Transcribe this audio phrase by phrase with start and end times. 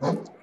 [0.00, 0.35] Green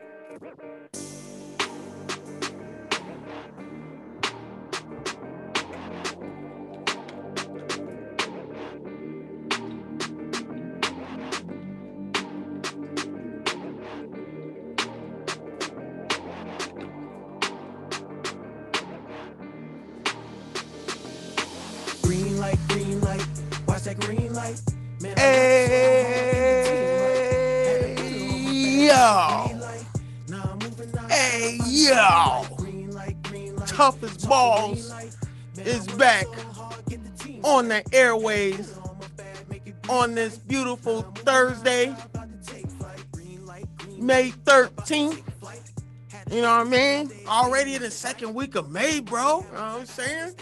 [46.31, 47.11] You know what I mean?
[47.27, 49.39] Already in the second week of May, bro.
[49.39, 50.33] You know what I'm saying?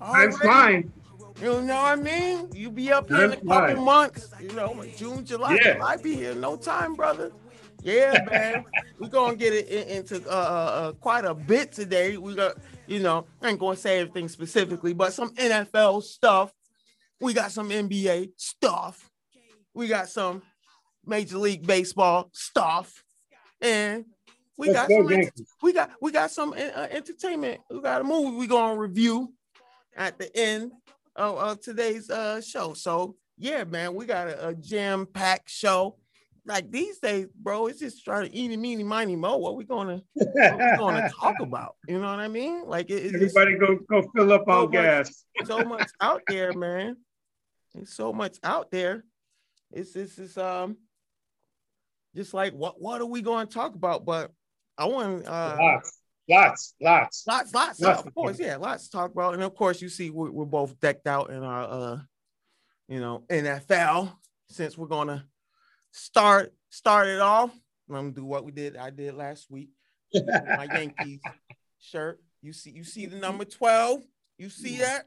[0.00, 0.92] Already- fine.
[1.40, 2.48] You know what I mean?
[2.54, 3.84] You be up here in a That's couple fine.
[3.84, 5.58] months, you know, June, July.
[5.62, 5.84] Yeah.
[5.84, 7.30] I be here in no time, brother.
[7.82, 8.64] Yeah, man.
[8.98, 10.34] We're gonna get it in- into uh, uh,
[10.88, 12.16] uh, quite a bit today.
[12.16, 16.52] We got, you know, I ain't gonna say everything specifically, but some NFL stuff.
[17.20, 19.10] We got some NBA stuff.
[19.74, 20.40] We got some
[21.04, 23.04] Major League Baseball stuff,
[23.60, 24.06] and
[24.58, 25.48] we Let's got go some Yankees.
[25.62, 27.60] we got we got some uh, entertainment.
[27.70, 29.32] We got a movie we gonna review
[29.96, 30.72] at the end
[31.14, 32.74] of, of today's uh show.
[32.74, 35.98] So yeah, man, we got a, a jam-packed show.
[36.46, 39.36] Like these days, bro, it's just trying to eeny, meeny, miny, mo.
[39.36, 41.74] What we gonna what we gonna talk about?
[41.88, 42.64] You know what I mean?
[42.66, 45.24] Like it, Everybody go go fill up So on gas.
[45.44, 46.96] so much out there, man.
[47.74, 49.04] There's so much out there.
[49.72, 50.76] It's this is um
[52.14, 54.04] just like what what are we going to talk about?
[54.06, 54.30] But
[54.78, 57.24] I want uh Lots, lots, lots.
[57.26, 59.34] lots, lots, Lots of to course, yeah, lots to talk about.
[59.34, 61.98] And of course, you see, we're, we're both decked out in our, uh,
[62.88, 64.12] you know, NFL.
[64.48, 65.24] Since we're gonna
[65.92, 67.50] start start it off,
[67.88, 68.76] I'm gonna do what we did.
[68.76, 69.70] I did last week.
[70.14, 71.20] My Yankees
[71.80, 72.20] shirt.
[72.42, 74.02] You see, you see the number twelve.
[74.38, 75.06] You see that?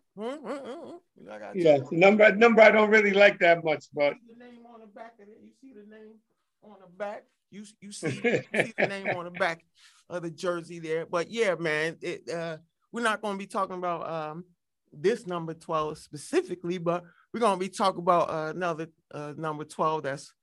[1.56, 4.88] Yeah, the number number I don't really like that much, but the name on the
[4.88, 5.38] back of it.
[5.41, 6.16] You see the name
[6.63, 7.24] on the back.
[7.51, 9.63] You you see, you see the name on the back
[10.09, 11.05] of the jersey there.
[11.05, 12.57] But yeah, man, it uh
[12.91, 14.45] we're not going to be talking about um
[14.91, 19.63] this number 12 specifically, but we're going to be talking about uh, another uh, number
[19.63, 20.33] 12 that's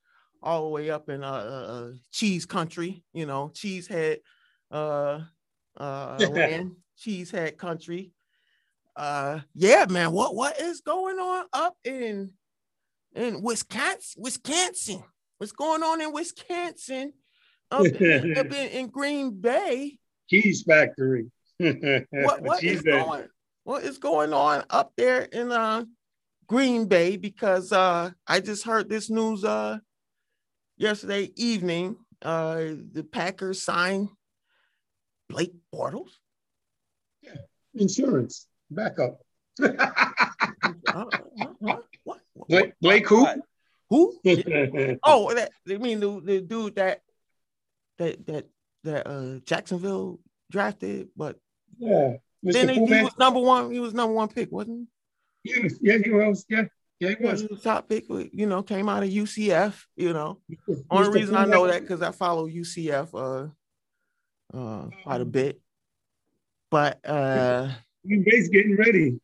[0.41, 4.19] all the way up in uh, uh, uh cheese country, you know, cheesehead
[4.71, 5.21] uh
[5.77, 8.13] uh land, cheesehead country.
[8.95, 12.33] Uh yeah, man, what what is going on up in
[13.15, 14.23] in Wisconsin?
[14.23, 15.03] Wisconsin.
[15.39, 17.13] What's going on in Wisconsin?
[17.71, 19.99] Up, in, up in, in Green Bay.
[20.29, 21.31] cheese factory.
[22.11, 23.29] What what is going
[23.65, 25.85] what is going on up there in uh
[26.47, 27.17] Green Bay?
[27.17, 29.79] Because uh I just heard this news uh
[30.77, 31.97] yesterday evening.
[32.21, 34.11] Uh the Packers signed
[35.31, 36.11] Blake Bortles.
[37.23, 37.37] Yeah,
[37.75, 39.19] insurance backup.
[40.89, 41.05] Uh,
[41.35, 41.85] uh, what?
[42.05, 42.21] What?
[42.49, 43.27] Blake, Blake who?
[43.91, 44.19] Who?
[45.05, 47.03] Oh, that I mean the, the dude that
[47.99, 48.47] that that
[48.85, 50.21] that uh Jacksonville
[50.51, 51.39] drafted, but
[51.79, 52.71] yeah, then Mr.
[52.71, 53.71] he, he was number one.
[53.71, 54.89] He was number one pick, wasn't
[55.45, 56.45] Yeah, yeah, he was.
[56.49, 56.65] Yeah,
[57.01, 57.25] yeah, he he?
[57.25, 57.41] was.
[57.43, 58.05] He was top pick.
[58.09, 59.85] You know, came out of UCF.
[59.97, 60.41] You know,
[60.91, 61.15] only Mr.
[61.15, 65.61] reason Pooh I know that because I follow UCF uh uh quite a bit.
[66.71, 67.71] But uh
[68.05, 69.21] Bay's getting ready.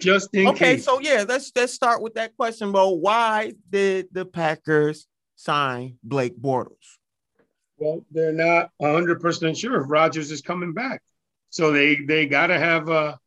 [0.00, 0.84] Just in okay, case.
[0.84, 2.90] so yeah, let's let's start with that question, Bo.
[2.90, 6.98] Why did the Packers sign Blake Bortles?
[7.78, 11.02] Well, they're not hundred percent sure if Rodgers is coming back,
[11.50, 13.20] so they they got to have a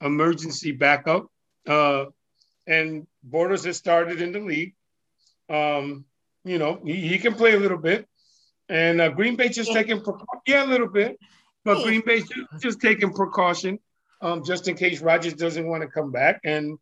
[0.00, 1.26] emergency backup.
[1.66, 2.06] Uh,
[2.66, 4.74] and Bortles has started in the league.
[5.50, 6.06] Um,
[6.44, 8.06] you know, he, he can play a little bit,
[8.70, 10.02] and uh, Green Bay just taking
[10.46, 11.18] yeah a little bit,
[11.64, 13.78] but Green Bay just, just taking precaution,
[14.20, 16.40] um, just in case Rodgers doesn't want to come back.
[16.44, 16.78] And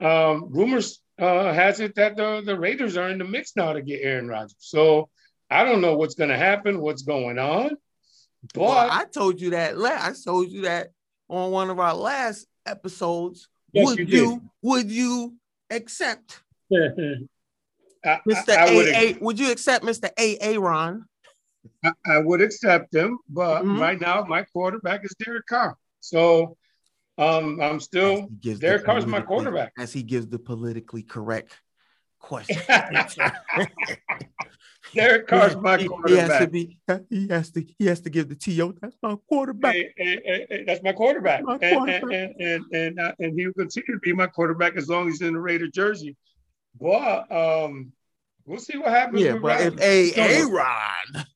[0.00, 3.82] um, rumors uh, has it that the the Raiders are in the mix now to
[3.82, 4.56] get Aaron Rodgers.
[4.58, 5.08] So.
[5.50, 7.70] I don't know what's going to happen, what's going on,
[8.52, 9.78] but Well, I told you that.
[9.78, 10.88] I told you that
[11.26, 13.48] on one of our last episodes.
[13.72, 15.36] Yes, would you you, would you
[15.70, 17.26] accept Mr.
[18.04, 19.18] I, I would, AA?
[19.22, 20.10] Would you accept Mr.
[20.18, 21.06] AA Ron?
[21.82, 23.80] I, I would accept him, but Mhm.
[23.80, 25.78] right now my quarterback is Derek Carr.
[26.08, 26.56] So
[27.18, 28.28] um, I'm still
[28.60, 29.72] Derek Carr's my quarterback.
[29.78, 31.58] As he gives the politically correct
[32.18, 32.56] question.
[34.94, 36.78] Derek Carr's my He- He has to be.
[37.10, 37.62] He has to.
[37.78, 38.74] He has to give the to.
[38.80, 39.76] That's my quarterback.
[40.66, 42.30] That's my quarterback, My and and quarterback.
[42.38, 45.14] and and, and, uh, and he will continue to be my quarterback as long as
[45.18, 46.16] he's in the Raider jersey.
[46.80, 47.92] But um,
[48.46, 49.20] We'll see what happens.
[49.20, 51.26] Yeah, but if a A Rod,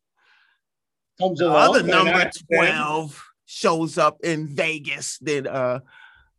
[1.21, 3.23] comes the along, other number twelve
[3.53, 5.81] shows up in Vegas, then uh,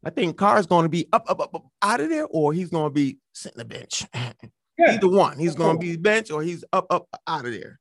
[0.04, 2.70] I think Carr's going to be up, up, up, up out of there, or he's
[2.70, 4.06] going to be sitting the bench.
[4.76, 7.80] Yeah, Either one, he's going to be bench or he's up, up out of there.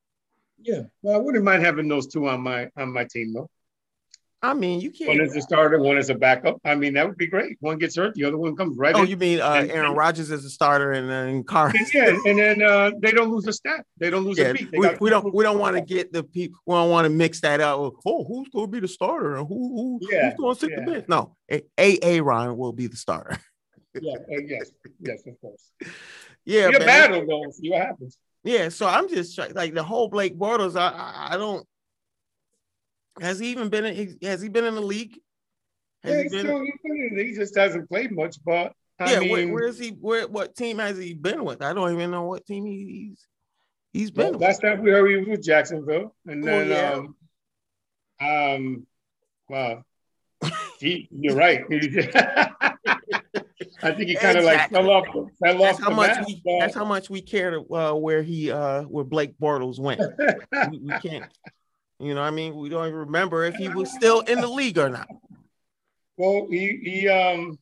[0.60, 0.82] yeah.
[1.00, 3.48] Well, I wouldn't mind having those two on my on my team though.
[4.44, 5.08] I mean, you can't.
[5.08, 6.56] One is a starter, one is a backup.
[6.64, 7.56] I mean, that would be great.
[7.60, 9.08] One gets hurt, the other one comes right Oh, in.
[9.08, 11.72] you mean uh, And- Aaron Rodgers as a starter and then Carr?
[11.94, 13.86] yeah, and then uh, they don't lose a step.
[13.98, 14.70] They don't lose Yeah, a beat.
[14.72, 16.58] We, got- we don't we don't want to get the people.
[16.66, 17.80] We don't want to mix that up.
[17.80, 20.60] with, Oh, who's going to be the starter and who, who Yeah, who's going to
[20.60, 21.04] sit the bench?
[21.08, 23.38] No, a A Ron will be the starter.
[24.00, 25.70] Yeah, uh, yes, yes, of course.
[26.46, 27.50] Yeah, a battle though.
[27.52, 28.16] See what happens.
[28.42, 30.76] Yeah, so I'm just like the whole Blake Bortles.
[30.76, 31.64] I, I I don't.
[33.20, 34.18] Has he even been in?
[34.22, 35.18] Has he been in the league?
[36.02, 36.40] Has Yeah, he been?
[36.40, 36.64] still,
[37.24, 39.90] he just hasn't played much, but I yeah, mean, where, where is he?
[39.90, 41.62] Where what team has he been with?
[41.62, 43.26] I don't even know what team he's
[43.92, 44.24] he's been.
[44.24, 44.42] well, with.
[44.42, 46.68] last time we heard he was with Jacksonville, and Well, then
[48.20, 48.26] yeah.
[48.26, 48.86] um, um,
[49.48, 49.82] wow,
[50.80, 51.62] he, you're right.
[53.84, 55.06] I think he kind of like fell off,
[55.42, 56.26] fell That's off how the much map.
[56.26, 56.42] we.
[56.60, 60.00] That's how much we care uh, where he uh where Blake Bortles went.
[60.70, 61.24] we, we can't.
[62.02, 64.48] You know, what I mean, we don't even remember if he was still in the
[64.48, 65.08] league or not.
[66.16, 67.58] Well, he he um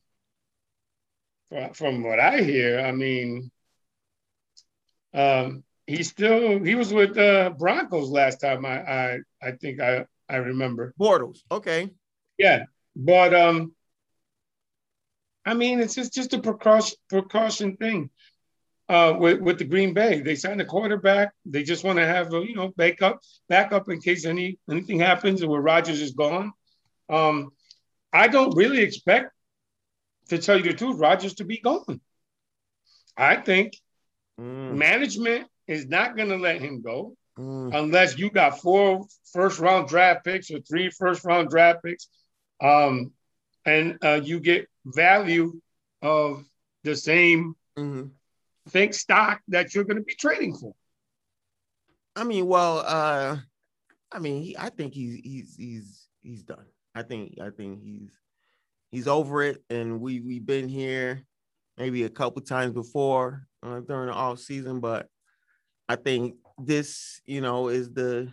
[1.73, 3.51] from what I hear, I mean,
[5.13, 8.65] um, he still he was with uh Broncos last time.
[8.65, 10.95] I I I think I I remember.
[10.99, 11.91] Bortles, okay.
[12.39, 12.65] Yeah,
[12.95, 13.75] but um,
[15.45, 18.09] I mean, it's just just a precaution precaution thing.
[18.91, 21.31] Uh, with with the Green Bay, they signed a quarterback.
[21.45, 25.45] They just want to have a you know backup backup in case any anything happens
[25.45, 26.51] where Rodgers is gone.
[27.09, 27.51] Um,
[28.11, 29.31] I don't really expect,
[30.29, 32.01] to tell you the truth, Rodgers to be gone.
[33.17, 33.73] I think
[34.39, 37.75] Mm, management is not going to let him go mm.
[37.75, 42.07] unless you got four first round draft picks or three first round draft picks,
[42.61, 43.11] um,
[43.65, 45.59] and uh, you get value
[46.01, 46.43] of
[46.83, 48.11] the same mhm.
[48.69, 50.73] Think stock that you're going to be trading for.
[52.15, 53.37] I mean, well, uh,
[54.11, 56.65] I mean, he, I think he's he's he's he's done.
[56.93, 58.11] I think I think he's
[58.91, 61.23] he's over it, and we we've been here
[61.77, 65.07] maybe a couple times before uh, during the off season, but
[65.87, 68.31] I think this, you know, is the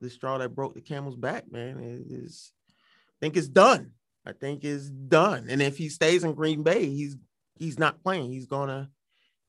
[0.00, 1.78] the straw that broke the camel's back, man.
[1.78, 3.92] It is, I think it's done.
[4.26, 5.46] I think it's done.
[5.48, 7.16] And if he stays in Green Bay, he's
[7.56, 8.32] he's not playing.
[8.32, 8.90] He's gonna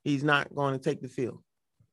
[0.06, 1.42] he's not going to take the field.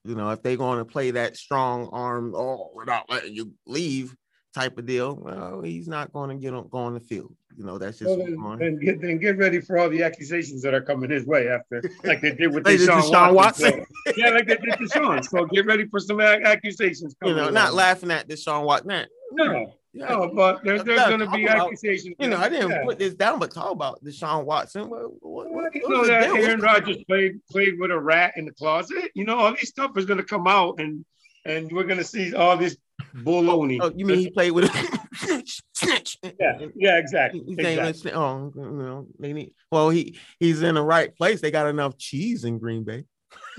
[0.05, 4.15] You know, if they're going to play that strong arm, oh, without letting you leave
[4.55, 7.35] type of deal, well, he's not going to get on go on the field.
[7.57, 10.63] You know, that's just Well, then, then get then get ready for all the accusations
[10.63, 13.79] that are coming his way after, like they did with They did Deshaun, Deshaun Watson.
[13.79, 13.87] Watson.
[14.07, 15.25] So, yeah, like they did Deshaun.
[15.25, 17.15] So get ready for some ac- accusations.
[17.25, 18.89] you know, not laughing at Deshaun Watson.
[18.89, 22.15] Man, No, yeah, no, but there, Let's there's going to be about- accusations.
[22.19, 22.85] you know, I didn't Yeah.
[22.85, 24.89] put this down, but talk about Deshaun Watson.
[24.89, 26.25] What, what, what, you know that?
[26.35, 29.11] Aaron Rodgers played played with a rat in the closet.
[29.15, 31.05] You know, all these stuff is going to come out, and
[31.45, 32.77] and we're going to see all this
[33.17, 33.79] baloney.
[33.83, 35.43] Oh, you mean he played with a
[35.75, 36.19] snitch?
[36.23, 37.43] Yeah, yeah, exactly.
[37.49, 38.13] Exactly.
[38.13, 39.53] oh, you know, they need.
[39.71, 41.41] Well, he he's in the right place.
[41.41, 43.05] They got enough cheese in Green Bay.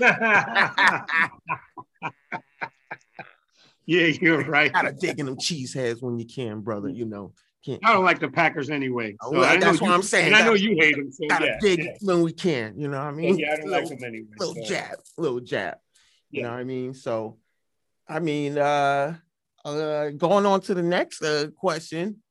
[3.86, 4.72] yeah, you're right.
[4.72, 6.88] Gotta dig in them cheese heads when you can, brother.
[6.88, 7.32] You know,
[7.64, 7.80] can't.
[7.84, 9.16] I don't like the Packers anyway.
[9.22, 10.26] Oh, So I know that's what you- I'm saying.
[10.28, 11.10] And I know you hate them.
[11.10, 11.92] So Gotta yeah, dig yeah.
[12.02, 12.78] when we can.
[12.78, 13.38] You know what I mean?
[13.38, 14.26] yeah, I don't like them anyway.
[14.38, 14.64] little so.
[14.64, 15.78] jab, little jab.
[16.30, 16.94] You know what I mean?
[16.94, 17.38] So,
[18.08, 19.16] I mean, uh,
[19.64, 22.22] uh, going on to the next uh, question.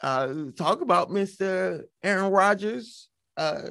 [0.00, 1.82] Uh, talk about Mr.
[2.02, 3.08] Aaron Rodgers.
[3.36, 3.70] Uh,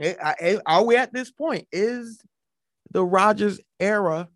[0.00, 1.66] eh, I- eh, are we at this point?
[1.72, 2.20] Is
[2.92, 4.28] the Rodgers era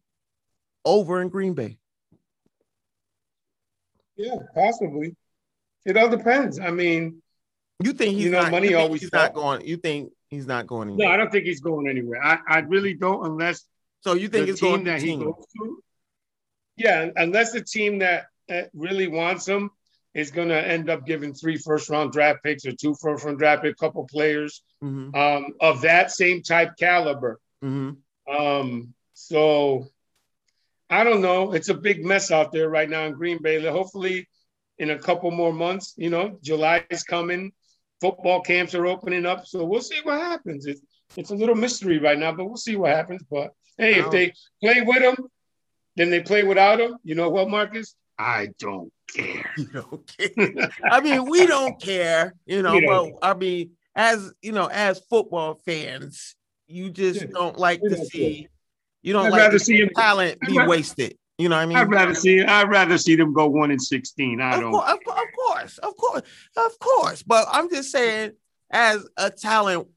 [0.84, 1.78] over in Green Bay?
[4.16, 5.16] Yeah, possibly.
[5.86, 6.60] It all depends.
[6.60, 7.22] I mean,
[7.82, 9.66] You think he's You know, not, money always he's not going?
[9.66, 10.96] You think he's not going?
[10.96, 11.06] no.
[11.06, 12.22] I don't think he's going anywhere.
[12.22, 13.64] I, I really don't, unless
[14.02, 15.82] so you think the it's team going to that he goes to.
[16.76, 19.70] Yeah, unless the team that, that really wants him
[20.14, 23.38] is going to end up giving three first round draft picks or two first round
[23.38, 27.38] draft pick, couple players Mhm, um, of that same type caliber.
[27.62, 27.98] mhm.
[28.26, 29.86] Um, so
[30.90, 31.52] I don't know.
[31.52, 33.64] It's a big mess out there right now in Green Bay.
[33.64, 34.28] Hopefully,
[34.78, 37.52] in a couple more months, you know, July is coming.
[38.00, 40.66] Football camps are opening up, so we'll see what happens.
[40.66, 40.80] It's
[41.16, 43.22] it's a little mystery right now, but we'll see what happens.
[43.30, 44.32] But hey, if they
[44.62, 45.16] play with him,
[45.96, 46.96] then they play without him.
[47.04, 47.94] You know what, Marcus?
[48.18, 49.52] I don't care.
[49.56, 50.70] You don't care.
[50.90, 54.66] I mean, we don't care, you know, We but don't I mean, as you know,
[54.66, 56.34] as football fans,
[56.66, 57.26] you just Yeah.
[57.32, 58.48] don't like We to don't see.
[59.02, 61.16] You don't I'd like rather see him- talent I'd be rather- wasted.
[61.38, 61.78] You know what I mean?
[61.78, 64.42] I'd rather see I'd rather see them go one and sixteen.
[64.42, 64.72] I of, don't.
[64.72, 66.22] course, of, of course, of course,
[66.56, 67.22] of course.
[67.22, 68.32] But I'm just saying,
[68.70, 69.88] as a talent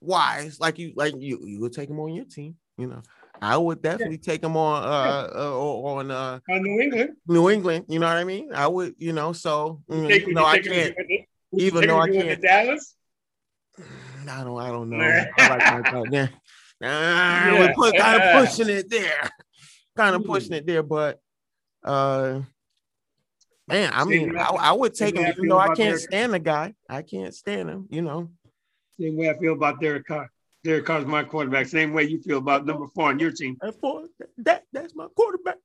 [0.00, 2.54] wise, like you, like you, you would take him on your team.
[2.78, 3.02] You know,
[3.40, 7.86] I would definitely take him on uh, uh on uh On New England, New England.
[7.88, 8.50] You know what I mean?
[8.54, 9.32] I would, you know.
[9.32, 12.94] So Take- even though I can't, to the- would you even though I can't- Dallas.
[14.30, 14.98] I don't, I don't know.
[15.00, 16.04] I like my.
[16.12, 16.28] Yeah,
[16.82, 17.58] nah, Yeah.
[17.60, 19.30] we're put, kind of pushing it there,
[19.96, 20.82] kind of pushing it there.
[20.82, 21.20] But
[21.84, 22.40] uh,
[23.68, 26.74] man, I mean, I, I- would take him even though I can't stand the guy.
[26.88, 27.86] I can't stand him.
[27.90, 28.30] You know.
[29.00, 30.30] Same way I feel about Derek Carr.
[30.64, 31.66] Derek Carr's my quarterback.
[31.66, 33.56] Same way you feel about number four on your team.
[33.60, 34.04] That boy,
[34.38, 35.56] that that's my quarterback.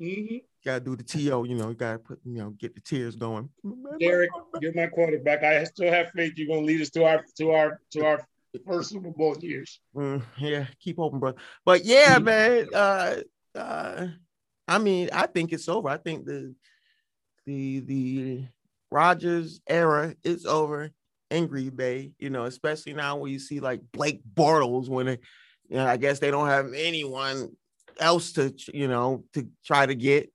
[0.00, 0.42] Mhm.
[0.64, 1.18] Gotta do the to.
[1.20, 3.48] You know, You gotta put you know get the tears going.
[4.00, 5.42] Derek, you're my quarterback.
[5.44, 8.26] I still have faith you're gonna lead us to our to our to our
[8.66, 9.80] first Super Bowl years.
[9.94, 11.34] Mm, yeah, keep hoping, bro.
[11.64, 12.68] But yeah, man.
[12.74, 13.16] Uh,
[13.54, 14.06] uh,
[14.66, 15.88] I mean, I think it's over.
[15.88, 16.54] I think the
[17.46, 18.44] the the
[18.90, 20.90] Rodgers era is over
[21.30, 22.12] in Green Bay.
[22.18, 25.18] You know, especially now when you see like Blake Bortles when they,
[25.68, 27.50] you know, I guess they don't have anyone
[27.98, 30.30] else to you know to try to get.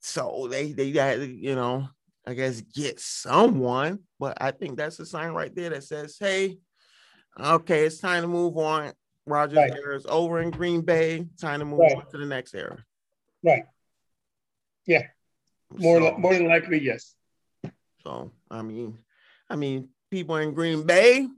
[0.00, 1.88] So they they got you know
[2.26, 6.58] I guess get someone, but I think that's a sign right there that says, hey,
[7.38, 8.92] okay, it's time to move on.
[9.26, 9.72] Rodgers Right.
[9.72, 11.26] era is over in Green Bay.
[11.40, 11.96] Time to move Right.
[11.96, 12.82] on to the next era.
[13.42, 13.64] Right.
[14.86, 15.06] Yeah.
[15.70, 17.14] More so, more than likely, yes.
[18.02, 18.98] so I mean,
[19.50, 21.28] I mean, people in Green Bay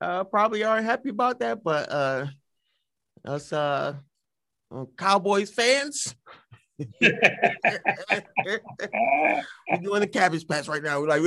[0.00, 2.26] uh probably aren't happy about that, but uh
[3.26, 3.94] us uh
[4.72, 6.14] uh, Cowboys fans,
[7.00, 8.60] we're
[9.82, 11.00] doing the cabbage patch right now.
[11.00, 11.22] We're like,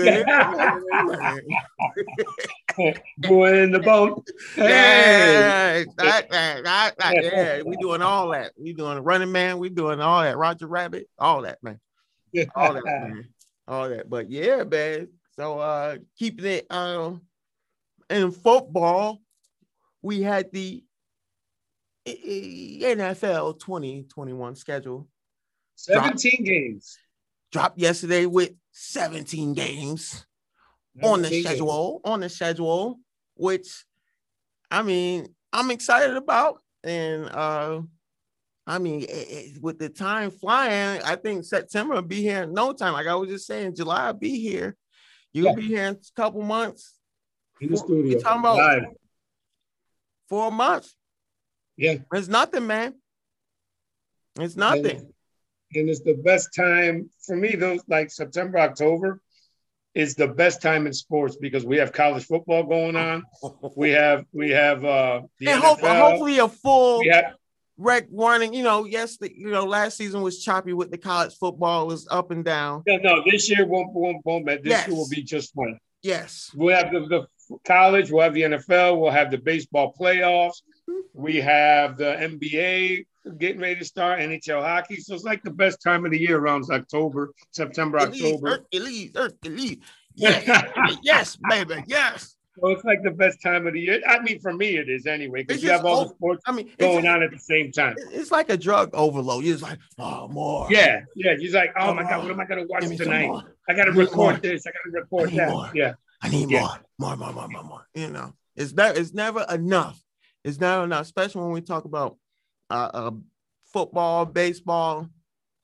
[3.22, 4.28] Going in the boat.
[4.56, 4.64] Hey.
[4.70, 8.54] Yeah, that, that, that, that, yeah, we doing all that.
[8.58, 9.60] We doing running man.
[9.60, 10.38] We doing all that.
[10.38, 11.80] Roger Rabbit, all that, man.
[12.56, 13.28] All that, man.
[13.68, 14.10] All that.
[14.10, 15.10] But yeah, man.
[15.36, 17.22] So uh keeping it um
[18.10, 19.22] in football,
[20.02, 20.84] we had the
[22.06, 25.08] eh, eh, NFL 2021 schedule
[25.76, 26.98] 17 games.
[27.52, 30.26] dropped yesterday with 17 games.
[31.02, 31.46] on the 17 games.
[31.46, 33.00] schedule, on the schedule,
[33.36, 33.86] which
[34.70, 36.62] I mean, I'm excited about.
[36.84, 37.82] And uh
[38.66, 42.54] I mean, it- it- with the time flying, I think September will be here in
[42.54, 42.94] no time.
[42.94, 44.78] Like I was just saying, July will be here.
[45.34, 45.56] You'll Yeah.
[45.56, 46.98] be here in a couple months,
[47.60, 48.06] In the studio.
[48.06, 48.84] you talking about- Live.
[50.30, 50.96] four months.
[51.76, 51.98] Yeah.
[52.14, 53.02] It's nothing, man.
[54.40, 55.14] It's nothing.
[55.76, 59.22] And it's the best time for me, those like September, October
[59.94, 63.24] is the best time in sports because we have college football going on.
[63.76, 67.34] We have we have uh the and hope, hopefully a full we have,
[67.78, 68.54] rec running.
[68.54, 71.88] You know, yes, the, you know, last season was choppy with the college football, it
[71.88, 72.84] was up and down.
[72.88, 74.64] no, no, this year won't won't won't bet.
[74.64, 74.88] This Yes.
[74.88, 75.78] year will be just one.
[76.02, 76.52] Yes.
[76.54, 77.28] We'll have the, the
[77.66, 80.62] college, we'll have the NFL, we'll have the baseball playoffs,
[81.14, 83.06] we have the NBA
[83.38, 84.98] getting ready to start, NHL hockey.
[84.98, 88.50] So it's like the best time of the year around October, September, Hercules, October.
[88.50, 89.78] Hercules, Hercules.
[90.16, 90.70] Yes,
[91.02, 92.36] yes, baby, yes.
[92.60, 94.00] So it's like the best time of the year.
[94.08, 96.52] I mean, for me, it is anyway, because you have all over- the sports I
[96.52, 97.96] mean, going on at the same time.
[98.12, 99.44] it's like a drug overload.
[99.44, 100.68] You're just like, oh, more.
[100.70, 101.36] Yeah, yeah.
[101.36, 103.44] He's like, oh my God, what am I going to watch Give me some tonight?
[103.68, 104.34] I got to record more.
[104.38, 104.68] this.
[104.68, 105.50] I got to record that.
[105.50, 105.72] more.
[105.74, 105.94] Yeah.
[106.22, 106.60] I need Yeah.
[107.00, 107.88] more, more, more, more, more, more.
[107.96, 110.00] You know, it's never, it's never enough.
[110.44, 112.18] It's never enough, especially when we talk about
[112.70, 113.12] uh, uh
[113.72, 115.10] football, baseball,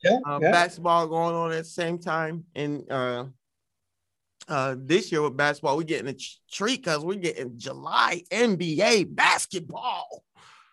[0.03, 0.20] Yeah.
[0.25, 0.51] uh, yeah.
[0.51, 2.46] basketball going on at the same time.
[2.56, 3.25] And uh,
[4.48, 6.18] uh, this year with basketball, we're getting a
[6.51, 10.24] treat because we're getting July NBA basketball.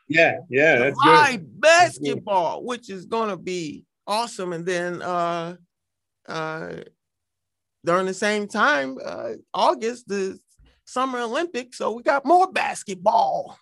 [0.08, 0.38] Yeah.
[0.48, 0.78] Yeah.
[0.78, 1.60] That's July good.
[1.60, 4.52] basketball, which is gonna be awesome.
[4.52, 5.56] And then uh,
[6.28, 6.72] uh,
[7.84, 10.38] during the same time, uh, August, the
[10.84, 11.78] Summer Olympics.
[11.78, 13.58] So we got more basketball,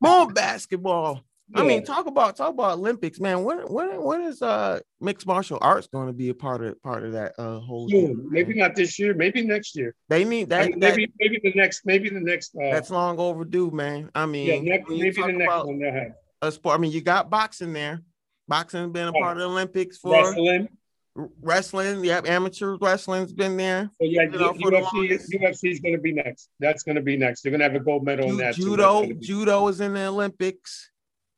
[0.00, 1.22] more basketball.
[1.54, 3.44] I mean, talk about talk about Olympics, man.
[3.44, 7.04] When when when is uh mixed martial arts going to be a part of part
[7.04, 7.90] of that uh whole?
[7.90, 8.06] Soon.
[8.06, 9.12] deal, Maybe not this year.
[9.12, 9.94] Maybe next year.
[10.08, 10.70] they need I that.
[10.70, 14.10] mean, that- maybe maybe the next maybe the next uh, that's long overdue, man.
[14.14, 16.78] I mean, yeah next, maybe the next one they'll have a sport.
[16.78, 18.02] I mean, you got boxing there.
[18.48, 19.20] Boxing has been a Right.
[19.22, 20.68] part of the Olympics for wrestling.
[21.14, 22.04] Wrestling.
[22.04, 23.90] Yep, amateur wrestling's been there.
[24.00, 26.48] So yeah, You know, UFC is going to be next.
[26.60, 27.42] That's going to be next.
[27.42, 28.54] They're going to have a gold medal in that.
[28.54, 30.90] judo, be- judo is in the Olympics.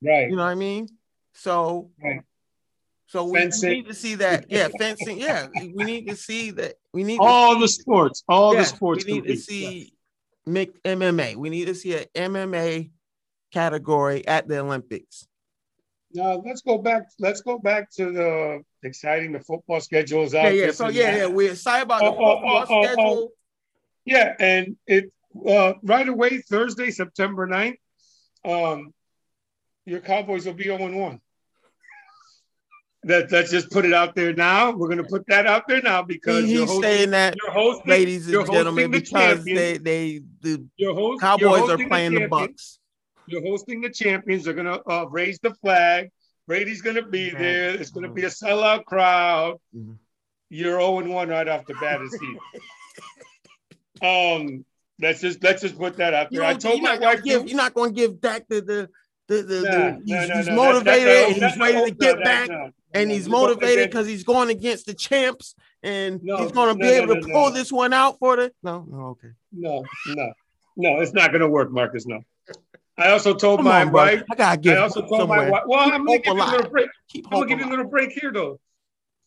[0.02, 0.28] right.
[0.30, 0.88] You know what I mean?
[1.32, 2.20] So, Right.
[3.06, 4.46] so we, we need to see that.
[4.48, 5.18] Yeah, fencing.
[5.18, 6.74] Yeah, we need to see that.
[6.92, 9.04] We need All the sports, all yeah, the sports.
[9.04, 9.92] We need to see
[10.46, 11.34] make MMA.
[11.34, 12.90] We need to see an MMA
[13.52, 15.26] category at the Olympics.
[16.12, 17.02] Now let's go back.
[17.18, 19.32] Let's go back to the exciting.
[19.32, 20.54] The football schedules Yeah, out.
[20.54, 20.66] yeah.
[20.66, 21.18] this So yeah, that.
[21.18, 21.26] yeah.
[21.26, 23.28] We're excited about the Oh, oh, football oh, oh, schedule.
[24.04, 25.12] Yeah, and it
[25.48, 27.78] uh, right away Thursday, September 9th,
[28.44, 28.92] um,
[29.86, 31.20] your Cowboys will be 0 1.
[33.06, 34.70] That let's just put it out there now.
[34.72, 38.30] We're gonna put that out there now because he's hosting, saying that, you're hosting, ladies
[38.30, 40.64] you're and gentlemen, hosting the because they they the
[40.94, 42.30] host, Cowboys are playing the champions.
[42.30, 42.78] Bucs.
[43.26, 44.44] You're hosting the champions.
[44.44, 46.10] They're gonna uh, raise the flag.
[46.46, 47.38] Brady's gonna be Mhm.
[47.38, 47.70] there.
[47.74, 49.58] It's gonna be a sellout crowd.
[49.74, 49.96] Mhm.
[50.50, 52.38] You're 0 1 right off the bat he.
[54.02, 54.64] Um,
[55.00, 56.42] let's just let's just put that out there.
[56.42, 58.90] I told my wife give, you're not going to give Dak the the
[59.28, 62.50] the, the, the- he's, no, no, he's no, motivated and he's ready to get back
[62.92, 67.14] and he's motivated because he's going against the champs and he's going to be able
[67.20, 70.32] to pull this one out for the no no okay No, no,
[70.76, 72.04] no, it's not gonna work, Marcus.
[72.06, 72.20] No.
[72.96, 74.22] I also told come my on wife.
[74.30, 75.62] I gotta I also told my wife.
[75.66, 76.88] Well, I'm gonna give you a little break.
[77.08, 78.60] keep I'm gonna give you a little break here, though.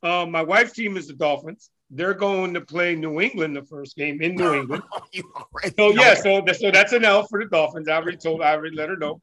[0.04, 1.70] Um, my wife's team is the Dolphins.
[1.90, 4.84] They're going to play New England the first game in New England.
[5.78, 7.88] So yeah, so so that's an L for the Dolphins.
[7.90, 8.42] I already told.
[8.42, 9.22] I already let her know.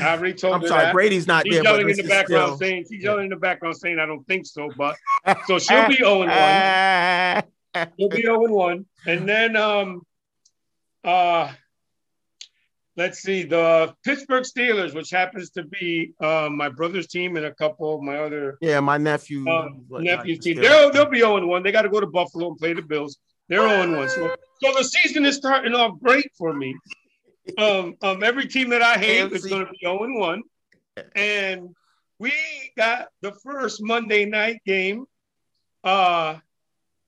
[0.00, 0.92] I already told I'm sorry that.
[0.94, 3.76] Brady's not She's there yelling in the background still- saying she's yelling in the background
[3.76, 4.96] saying I don't think so, but
[5.46, 6.28] so she'll be 0 1.
[6.30, 7.42] Ah.
[7.98, 8.86] She'll be 0 1.
[9.06, 10.02] And then um
[11.04, 11.52] uh
[12.96, 17.54] let's see, the Pittsburgh Steelers, which happens to be uh, my brother's team and a
[17.54, 19.44] couple of my other yeah my nephew
[19.88, 20.56] like- nephew's team.
[20.56, 21.62] the They'll they'll be 0 1.
[21.62, 23.18] They got to go to Buffalo and play the Bills.
[23.48, 24.08] They're 0 1.
[24.08, 26.76] So so the season is starting off great for me.
[27.58, 30.42] Um, um, every team that I hate is going to be 0 1.
[31.16, 31.74] And
[32.18, 32.32] we
[32.76, 35.06] got the first Monday night game.
[35.82, 36.36] Uh,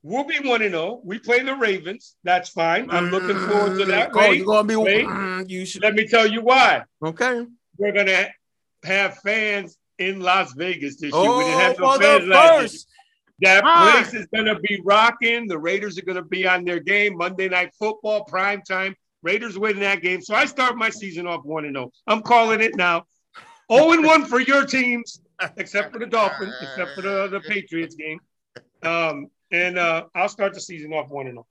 [0.04, 1.00] we'll be 1 and 0.
[1.02, 2.14] We play the Ravens.
[2.22, 2.88] That's fine.
[2.90, 4.10] I'm looking forward to that.
[4.14, 4.76] Oh, Wait, you're gonna be.
[4.76, 5.06] wait.
[5.06, 5.82] Mm, you should.
[5.82, 6.82] let me tell you why.
[7.04, 7.44] Okay.
[7.78, 8.28] We're going to
[8.84, 11.12] have fans in Las Vegas this year.
[11.14, 12.80] Oh, we didn't have no fans the last year.
[13.40, 13.90] That Ah.
[13.92, 15.48] place is going to be rocking.
[15.48, 18.94] The Raiders are going to be on their game Monday Night Football, prime time.
[19.22, 20.20] Raiders winning that game.
[20.20, 21.90] So I start my season off 1 and 0.
[22.06, 23.06] I'm calling it now.
[23.72, 25.20] 0 1 for your teams,
[25.56, 28.20] except for the Dolphins, except for the, the Patriots game.
[28.82, 31.46] Um, and uh, I'll start the season off 1 0.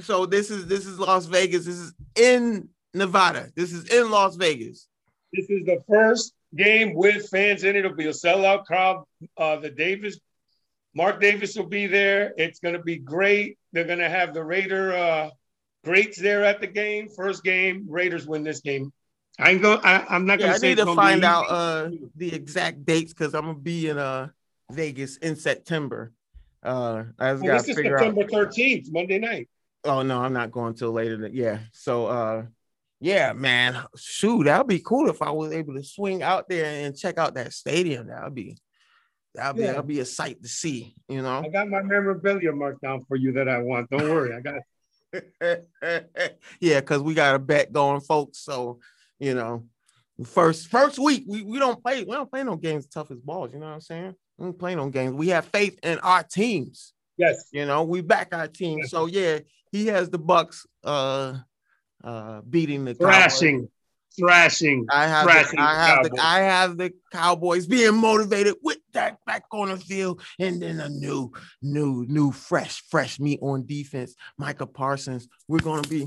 [0.00, 1.66] So this is this is Las Vegas.
[1.66, 3.50] This is in Nevada.
[3.56, 4.86] This is in Las Vegas.
[5.32, 7.80] This is the first game with fans in it.
[7.80, 9.04] It'll be a sellout crowd.
[9.36, 10.18] Uh, the Davis,
[10.94, 12.32] Mark Davis will be there.
[12.38, 13.58] It's going to be great.
[13.72, 15.30] They're going to have the Raider uh,
[15.84, 17.08] greats there at the game.
[17.08, 18.92] First game, Raiders win this game.
[19.40, 19.80] I ain't go.
[19.82, 23.12] I, I'm not going I to say need to find out uh the exact dates
[23.12, 24.28] because I'm gonna be in uh
[24.70, 26.12] Vegas in September.
[26.62, 28.04] Uh, I just Well, is figure out.
[28.04, 29.48] September 13th, Monday night.
[29.84, 31.16] Oh no, I'm not going till later.
[31.16, 31.60] Than, yeah.
[31.72, 32.46] So uh
[33.00, 33.76] yeah, man.
[33.96, 37.34] Shoot, that'd be cool if I was able to swing out there and check out
[37.34, 38.08] that stadium.
[38.08, 38.56] That'd be
[39.34, 39.72] that'd be Yeah.
[39.72, 41.42] that'd be a sight to see, you know.
[41.44, 43.88] I got my memorabilia marked down for you that I want.
[43.90, 44.62] Don't worry, I got.
[46.60, 48.38] yeah, because we got a bet going, folks.
[48.38, 48.80] So
[49.20, 49.64] you know,
[50.24, 53.52] first first week we, we don't play we don't play no games tough as balls.
[53.52, 54.14] You know what I'm saying?
[54.38, 55.14] We don't play no games.
[55.14, 56.92] We have faith in our teams.
[57.16, 58.86] Yes, You know, we back our team.
[58.86, 59.40] So yeah,
[59.72, 61.34] he has the Bucs uh
[62.04, 63.08] uh beating the Cowboys.
[63.12, 63.68] thrashing,
[64.16, 64.86] thrashing.
[64.88, 66.24] I have thrashing the, I have the Cowboys.
[66.24, 70.88] I have the Cowboys being motivated with that back on the field, and then a
[70.88, 74.14] new, new, new, fresh, fresh meat on defense.
[74.36, 75.28] Micah Parsons.
[75.48, 76.06] We're gonna be,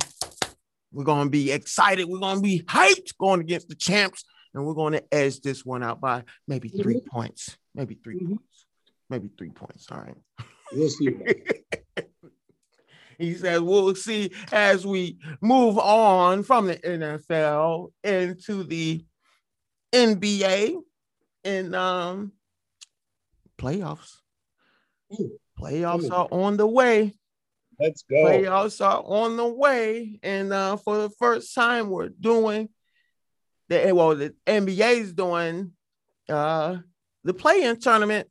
[0.94, 2.08] we're gonna be excited.
[2.08, 6.02] We're gonna be hyped going against the champs, and we're gonna edge this one out
[6.02, 8.28] by maybe 3 points, maybe 3 Mhm.
[8.38, 8.66] points,
[9.10, 9.88] maybe three points.
[9.92, 10.16] All right.
[10.74, 11.10] We'll see.
[13.18, 19.06] he says we'll see as we move on from the NFL into the
[19.94, 20.76] NBA
[21.44, 22.32] and um
[23.58, 24.18] playoffs.
[25.14, 25.38] Ooh.
[25.60, 26.14] Playoffs Ooh.
[26.14, 27.14] are on the way.
[27.80, 28.16] Let's go.
[28.16, 30.20] Playoffs are on the way.
[30.24, 32.70] And uh for the first time we're doing
[33.72, 35.72] the well the NBA is doing
[36.30, 36.78] uh
[37.24, 38.28] the play-in tournament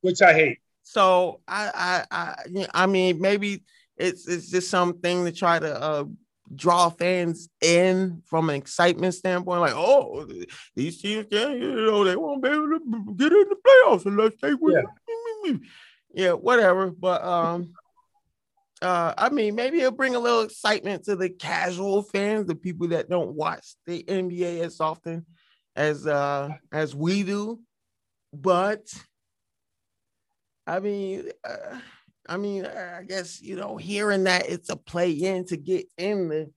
[0.00, 0.58] Which I hate.
[0.82, 3.64] so I, I, I, I mean, maybe
[3.96, 6.04] it's it's just something to try to uh,
[6.54, 9.60] draw fans in from an excitement standpoint.
[9.60, 10.26] Like, oh,
[10.74, 14.32] these teams, yeah, you know, they won't be able to get in the playoffs unless
[14.40, 15.62] they win.
[16.14, 16.90] Yeah, whatever.
[16.90, 17.74] But um,
[18.82, 22.88] uh, I mean, maybe it'll bring a little excitement to the casual fans, the people
[22.88, 25.26] that don't watch the NBA as often
[25.76, 27.60] as uh as we do.
[28.32, 28.86] But
[30.66, 31.78] I mean, uh,
[32.28, 35.86] I mean, uh, I guess you know, hearing that it's a play in to get
[35.96, 36.50] in the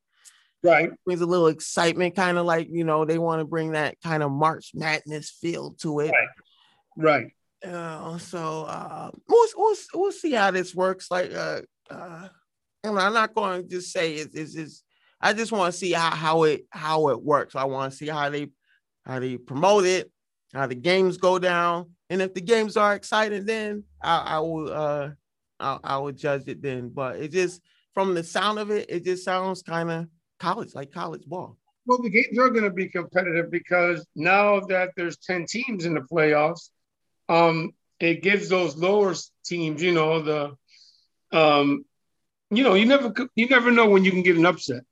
[0.64, 0.92] Right.
[1.06, 4.22] Brings a little excitement, kind of like you know they want to bring that kind
[4.22, 6.12] of March Madness feel to it.
[6.12, 6.28] Right.
[6.96, 7.28] Right.
[7.66, 11.12] Uh, so uh, we'll, we'll we'll see how this works.
[11.12, 12.28] Like, uh, uh,
[12.84, 14.84] I'm not going to just say it's, it's, it's
[15.20, 17.56] I just want to see how, how it how it works.
[17.56, 18.48] I want to see how they
[19.06, 20.12] how they promote it,
[20.54, 24.74] how the games go down, and if the games are exciting, then I, I will
[24.74, 25.10] uh
[25.60, 26.90] I, I will judge it then.
[26.90, 27.62] But it just
[27.94, 30.08] from the sound of it, it just sounds kind of
[30.40, 31.58] college, like college ball.
[31.86, 35.94] Well, the games are going to be competitive because now that there's 10 teams in
[35.94, 36.70] the playoffs,
[37.32, 39.14] um, it gives those lower
[39.46, 40.56] teams, you know, the
[41.32, 41.86] um,
[42.50, 44.84] you know, you never you never know when you can get an upset.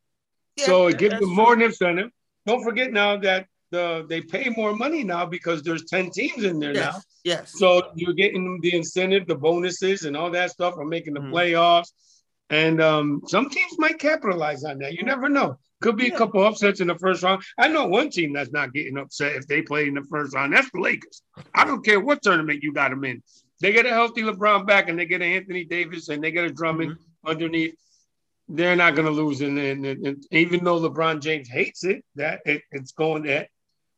[0.56, 2.12] Yeah, so it gives them more incentive.
[2.45, 6.60] Don't forget now that the they pay more money now because there's 10 teams in
[6.60, 7.02] there yes, now.
[7.23, 7.54] Yes.
[7.60, 11.34] So you're getting the incentive, the bonuses, and all that stuff for making the mm-hmm.
[11.34, 11.91] playoffs.
[12.49, 14.93] And um, some teams might capitalize on that.
[14.93, 15.60] You never know.
[15.82, 16.15] Could be yeah.
[16.15, 17.44] a couple upsets in the first round.
[17.58, 20.54] I know one team that's not getting upset if they play in the first round.
[20.54, 21.22] That's the Lakers.
[21.54, 23.24] I don't care what tournament you got them in.
[23.62, 26.46] They get a healthy LeBron back and they get an Anthony Davis and they get
[26.46, 27.30] a Drummond mm-hmm.
[27.30, 27.76] underneath
[28.50, 29.42] they're not going to lose.
[29.42, 33.50] And, and, and, even though LeBron James hates it, that it, it's going that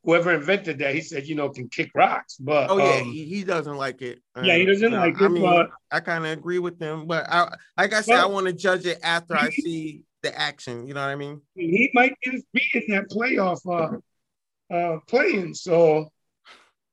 [0.04, 2.36] whoever invented that, he said, you know, can kick rocks.
[2.36, 4.20] But oh yeah, um, he, he, doesn't like it.
[4.40, 5.28] Yeah, he doesn't like I it.
[5.30, 7.06] Mean, but I kind of agree with him.
[7.06, 10.86] But I, like I said, I want to judge it after I see the action.
[10.86, 11.40] You know what I mean?
[11.54, 12.42] He might be
[12.74, 15.54] in that playoff uh, uh, playing.
[15.54, 16.10] So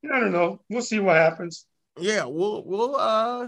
[0.04, 0.62] I don't know.
[0.70, 1.66] We'll see what happens.
[1.98, 3.48] Yeah, we'll we'll uh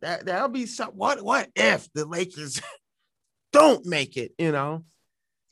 [0.00, 2.60] that that'll be some what what if the Lakers
[3.52, 4.84] don't make it, you know.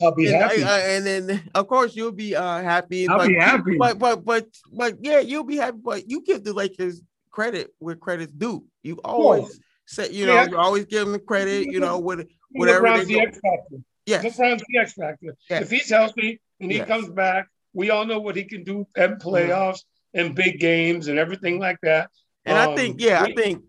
[0.01, 0.63] I'll be and, happy.
[0.63, 3.09] I, and then of course you'll be uh happy.
[3.09, 3.77] I'll but, be happy.
[3.79, 5.79] But but but but yeah, you'll be happy.
[5.83, 8.65] But you give the Lakers credit where credit's due.
[8.83, 10.49] You always say, you know, yeah.
[10.49, 13.83] you always give them the credit, you know, with whatever LeBron's the X factor.
[14.07, 14.25] Yes.
[14.25, 15.37] LeBron's the X factor.
[15.51, 15.63] Yes.
[15.63, 16.89] If he's healthy and he yes.
[16.89, 19.29] comes back, we all know what he can do at mm-hmm.
[19.29, 19.81] playoffs
[20.15, 20.21] mm-hmm.
[20.21, 22.11] and big games and everything like that.
[22.45, 23.65] And um, I think, yeah, we, I think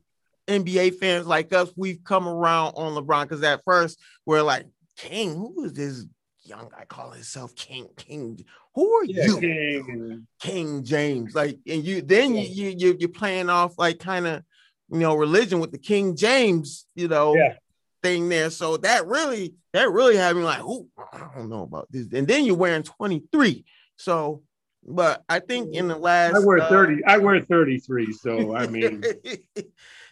[0.48, 4.66] NBA fans like us, we've come around on LeBron because at first we're like,
[4.98, 6.06] King, who is this
[6.44, 7.90] young guy calling himself King?
[7.98, 9.40] King, who are yeah, you?
[9.40, 10.28] King.
[10.40, 10.84] King.
[10.84, 11.36] James.
[11.36, 12.42] Like, and you then yeah.
[12.42, 14.44] you, you you're playing off like kind of
[14.90, 17.56] you know religion with the King James, you know, yeah.
[18.04, 18.50] Thing there.
[18.50, 22.08] So that really that really had me like, oh, I don't know about this.
[22.14, 23.66] And then you're wearing 23.
[23.98, 24.44] So
[24.90, 28.14] but I think in the last I wear 30, uh, I wear 33.
[28.14, 29.04] So I mean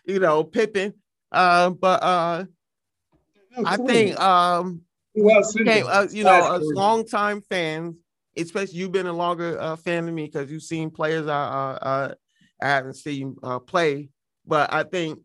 [0.06, 0.93] you know, Pippin.
[1.32, 2.45] Uh, but uh,
[3.65, 4.82] I think um,
[5.13, 7.98] well, uh, you know, as long-time fans,
[8.38, 11.86] especially you've been a longer uh, fan than me because you've seen players I, uh,
[11.86, 12.13] uh,
[12.62, 14.10] I haven't seen uh, play.
[14.45, 15.19] But I think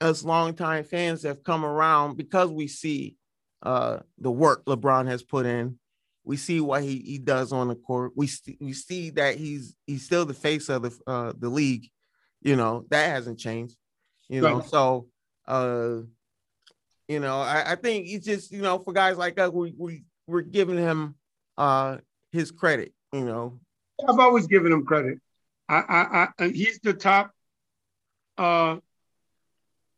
[0.00, 3.16] us long-time fans have come around because we see
[3.62, 5.78] uh, the work LeBron has put in.
[6.24, 8.12] We see what he, he does on the court.
[8.14, 11.88] We st- we see that he's he's still the face of the uh, the league.
[12.42, 13.76] You know that hasn't changed
[14.30, 14.60] you know.
[14.60, 14.68] Right.
[14.68, 15.08] So,
[15.46, 15.96] uh,
[17.08, 20.04] you know, I, I think it's just you know for guys like us, we we
[20.26, 21.16] we're giving him
[21.58, 21.98] uh
[22.32, 22.94] his credit.
[23.12, 23.60] You know,
[24.08, 25.18] I've always given him credit.
[25.68, 27.32] I I, I he's the top,
[28.38, 28.76] uh,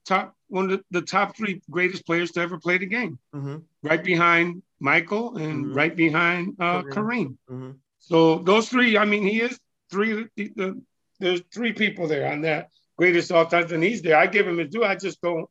[0.05, 3.19] top one of the, top three greatest players to ever play the game.
[3.35, 3.59] Mm-hmm.
[3.83, 5.75] Right behind Michael and mm-hmm.
[5.75, 6.93] right behind uh, Kareem.
[6.93, 7.37] Kareem.
[7.51, 7.71] Mm-hmm.
[7.99, 9.59] So those three, I mean, he is
[9.91, 10.27] three.
[10.37, 10.83] The, the,
[11.21, 14.17] there's three people there on that greatest all time, and he's there.
[14.17, 14.85] I give him his due.
[14.85, 15.49] I just don't.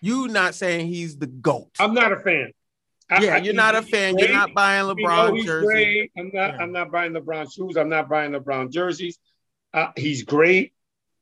[0.00, 1.68] You not saying he's the goat?
[1.78, 2.52] I'm not a fan.
[3.20, 4.14] Yeah, I, you're not a fan.
[4.14, 4.28] Great.
[4.28, 5.66] You're not buying LeBron you know jersey.
[5.66, 6.12] Great.
[6.18, 6.54] I'm not.
[6.54, 6.56] Yeah.
[6.60, 7.76] I'm not buying LeBron shoes.
[7.76, 9.18] I'm not buying LeBron jerseys.
[9.72, 10.72] Uh, he's great,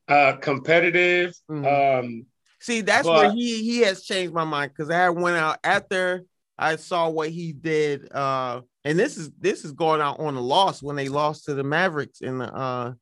[0.08, 1.34] uh, competitive.
[1.50, 2.06] Mm-hmm.
[2.06, 2.26] Um,
[2.60, 6.24] See, that's but, where he he has changed my mind because I went out after
[6.58, 8.10] I saw what he did.
[8.12, 11.54] Uh, and this is this is going out on a loss when they lost to
[11.54, 12.92] the Mavericks in the uh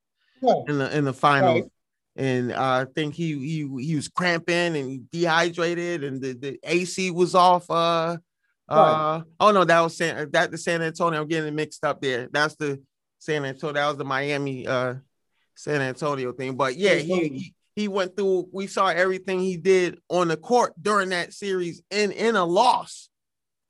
[0.67, 1.63] in the in the finals.
[1.63, 1.71] Right
[2.17, 7.35] and I think he he he was cramping and dehydrated, and the, the AC was
[7.35, 7.69] off.
[7.69, 8.19] Uh,
[8.69, 11.21] uh, oh no, that was San that the San Antonio.
[11.21, 12.29] I'm getting mixed up there.
[12.33, 12.81] That's the
[13.19, 13.75] San Antonio.
[13.75, 14.95] That was the Miami uh
[15.55, 16.57] San Antonio thing.
[16.57, 18.49] But yeah, he, he he went through.
[18.53, 23.09] We saw everything he did on the court during that series, in in a loss.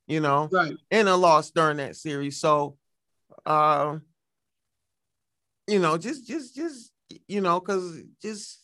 [0.07, 0.75] You know, right?
[0.91, 2.39] In a loss during that series.
[2.39, 2.77] So,
[3.47, 3.99] uh,
[5.67, 6.93] you know, just just just
[7.27, 8.61] you know, because just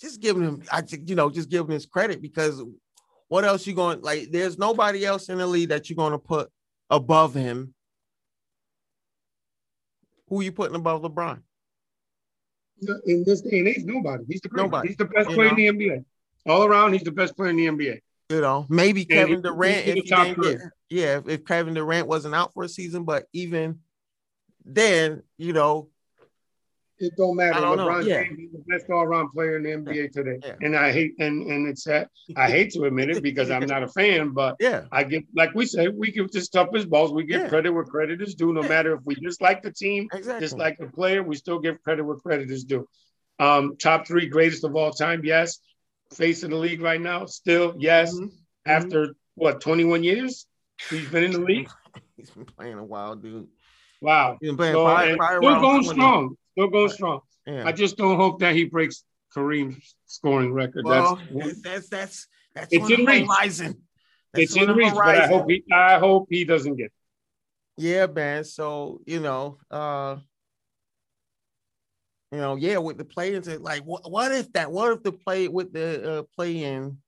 [0.00, 2.62] just giving him, I you know, just giving his credit because
[3.28, 4.30] what else you going like?
[4.30, 6.50] There's nobody else in the league that you're going to put
[6.90, 7.74] above him.
[10.28, 11.40] Who you putting above LeBron?
[13.06, 14.24] In this day and age, nobody.
[14.28, 14.88] He's the nobody.
[14.88, 15.56] He's the best you player know?
[15.56, 16.04] in the NBA.
[16.46, 18.00] All around, he's the best player in the NBA.
[18.30, 22.08] You know, maybe And Kevin Durant if the top didn't get, yeah, if Kevin Durant
[22.08, 23.80] wasn't out for a season, but even
[24.64, 25.88] then, you know,
[27.04, 27.54] It don't matter.
[27.58, 28.24] I don't LeBron yeah.
[28.24, 30.54] James is the best all-around player in the NBA today, Yeah.
[30.62, 31.86] and I hate and and it's.
[31.86, 32.06] I
[32.50, 35.66] hate to admit it because I'm not a fan, but yeah, I give like we
[35.66, 37.12] say we give just tough as balls.
[37.12, 37.48] We give Yeah.
[37.48, 38.68] credit where credit is due, no Yeah.
[38.68, 40.40] matter if we dislike the team, exactly.
[40.40, 41.22] dislike the player.
[41.22, 42.88] We still give credit where credit is due.
[43.38, 45.58] Um, top three greatest of all time, yes.
[46.14, 48.14] Face of the league right now, still yes.
[48.14, 48.30] Mhm.
[48.66, 50.46] After what 21 years,
[50.88, 51.68] he's been in the league.
[52.16, 53.48] He's been playing a while, dude.
[54.04, 54.36] Wow.
[54.40, 55.98] He's been playing So, and probably still going 20.
[55.98, 56.36] strong.
[56.52, 57.20] Still going strong.
[57.46, 57.64] Yeah.
[57.66, 59.02] I just don't hope that he breaks
[59.34, 60.84] Kareem's scoring record.
[60.84, 63.26] well, that's that's that's that's It's in reach.
[63.26, 63.82] horizon.
[64.32, 66.86] That's it's in the reach, but I hope he I hope he doesn't get.
[66.86, 66.92] it.
[67.78, 68.44] Yeah, man.
[68.44, 70.16] So you know, uh,
[72.30, 74.70] you know, yeah, with the players, like, what, what if that?
[74.70, 76.98] What if the play with the uh, play in?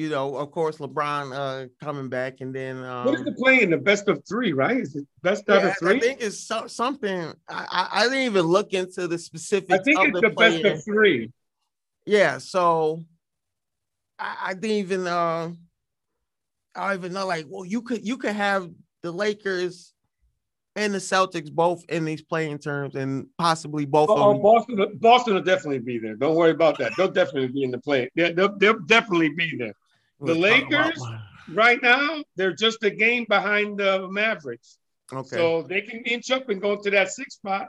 [0.00, 3.62] You know, of course, LeBron uh coming back, and then um, what is the play
[3.62, 4.54] in the best of three?
[4.54, 4.78] Right?
[4.78, 5.96] Is it best out of three?
[5.96, 7.34] I think it's so, something.
[7.46, 9.78] I, I didn't even look into the specifics.
[9.78, 11.30] I think it's the the best of three.
[12.06, 13.04] Yeah, so
[14.18, 15.50] I, I didn't even uh
[16.74, 18.70] I don't even know like well you could you could have
[19.02, 19.92] the Lakers
[20.76, 24.42] and the Celtics both in these playing terms and possibly both Oh, of them.
[24.42, 26.14] Boston, Boston will definitely be there.
[26.14, 26.92] Don't worry about that.
[26.96, 28.08] They'll definitely be in the play.
[28.14, 29.74] Yeah, they'll, they'll definitely be there.
[30.20, 31.02] The We'll talk about- Lakers?
[31.52, 34.78] Right now, they're just a game behind the Mavericks.
[35.12, 35.28] Okay.
[35.36, 37.66] So they can inch up and go to that six spot.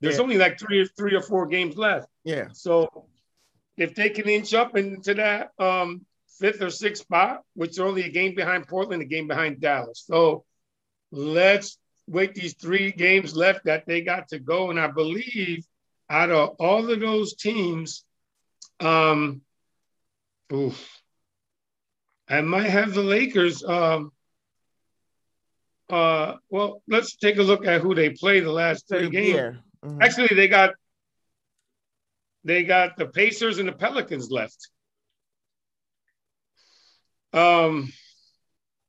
[0.00, 0.22] There's Yeah.
[0.22, 2.08] only like three or three or four games left.
[2.22, 2.48] yeah.
[2.52, 3.08] So
[3.76, 6.06] if they can inch up into that um,
[6.38, 10.04] fifth or sixth spot, which are only a game behind Portland, a game behind Dallas.
[10.06, 10.44] So
[11.10, 14.70] let's wait these three games left that they got to go.
[14.70, 15.64] And I believe
[16.08, 18.04] out of all of those teams,
[18.78, 19.40] um,
[20.52, 21.02] oof,
[22.28, 23.62] I might have the Lakers.
[23.62, 24.12] Um,
[25.90, 29.34] uh, well, let's take a look at who they play the last three games.
[29.34, 29.52] Yeah.
[29.88, 30.02] Mhm.
[30.02, 30.74] Actually, they got
[32.44, 34.70] they got the Pacers and the Pelicans left.
[37.32, 37.92] Um,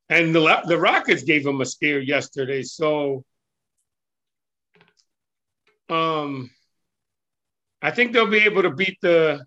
[0.10, 2.64] and the the Rockets gave them a scare yesterday.
[2.64, 3.26] So,
[5.90, 6.52] um,
[7.82, 9.46] I think they'll be able to beat the.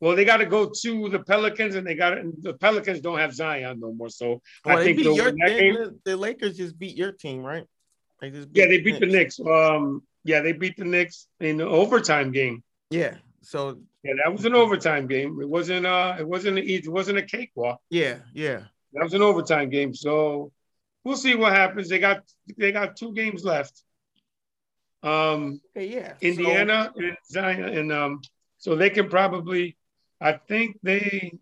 [0.00, 3.34] Well, they got to go to the Pelicans, and they got the Pelicans don't have
[3.34, 4.08] Zion no more.
[4.10, 5.74] So Well, I think your, that they- game.
[5.74, 7.64] the, the Lakers just beat your team, right?
[8.20, 9.38] They just Yeah, they beat the Knicks.
[9.40, 12.62] Um, yeah, they beat the Knicks in the overtime game.
[12.90, 13.16] Yeah.
[13.42, 15.40] So Yeah, that was an overtime game.
[15.40, 17.80] It wasn't uh it wasn't a, it wasn't a cakewalk.
[17.90, 18.64] yeah, yeah.
[18.92, 19.94] That was an overtime game.
[19.94, 20.52] So
[21.04, 21.88] we'll see what happens.
[21.88, 22.22] They got
[22.56, 23.82] they got two games left.
[25.02, 26.14] Um Okay, yeah.
[26.20, 28.20] Indiana and Zion and um
[28.58, 29.76] so they can probably
[30.20, 31.32] I think they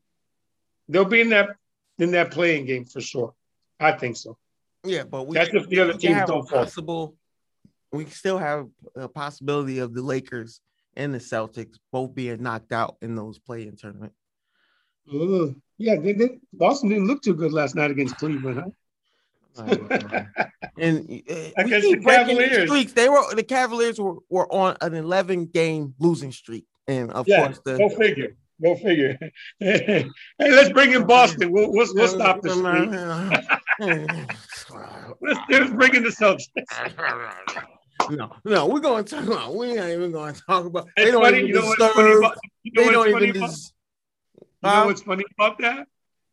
[0.88, 1.50] they'll be in that
[1.98, 3.34] in that playing game for sure.
[3.80, 4.36] I think so.
[4.84, 6.64] Yeah, but we That's if the other teams don't fall.
[6.64, 7.16] possible.
[7.92, 10.60] We still have a possibility of the Lakers
[10.96, 14.12] and the Celtics both being knocked out in those play-in tournament.
[15.12, 15.54] Ugh.
[15.78, 18.70] Yeah, they, they, Boston didn't look too good last night against Cleveland, huh?
[20.78, 21.24] and uh, we keep
[21.64, 22.68] the breaking Cavaliers.
[22.68, 22.92] streaks.
[22.92, 27.46] They were the Cavaliers were, were on an 11 game losing streak, and of Yeah,
[27.46, 28.36] course the Go figure.
[28.62, 29.18] Go figure.
[29.58, 30.06] hey,
[30.38, 31.52] let's bring in Boston.
[31.52, 32.56] We'll, we'll, we'll stop this.
[35.20, 36.48] Let's, let's bring in the Celtics.
[38.10, 39.54] no, no, we're going to talk about.
[39.54, 40.88] We ain't even going to talk about.
[40.96, 41.38] They don't funny.
[41.38, 42.18] even You know what's funny deserve.
[42.24, 43.42] about, you know They don't what's funny even.
[43.42, 45.86] about, Des- you know what's funny about that?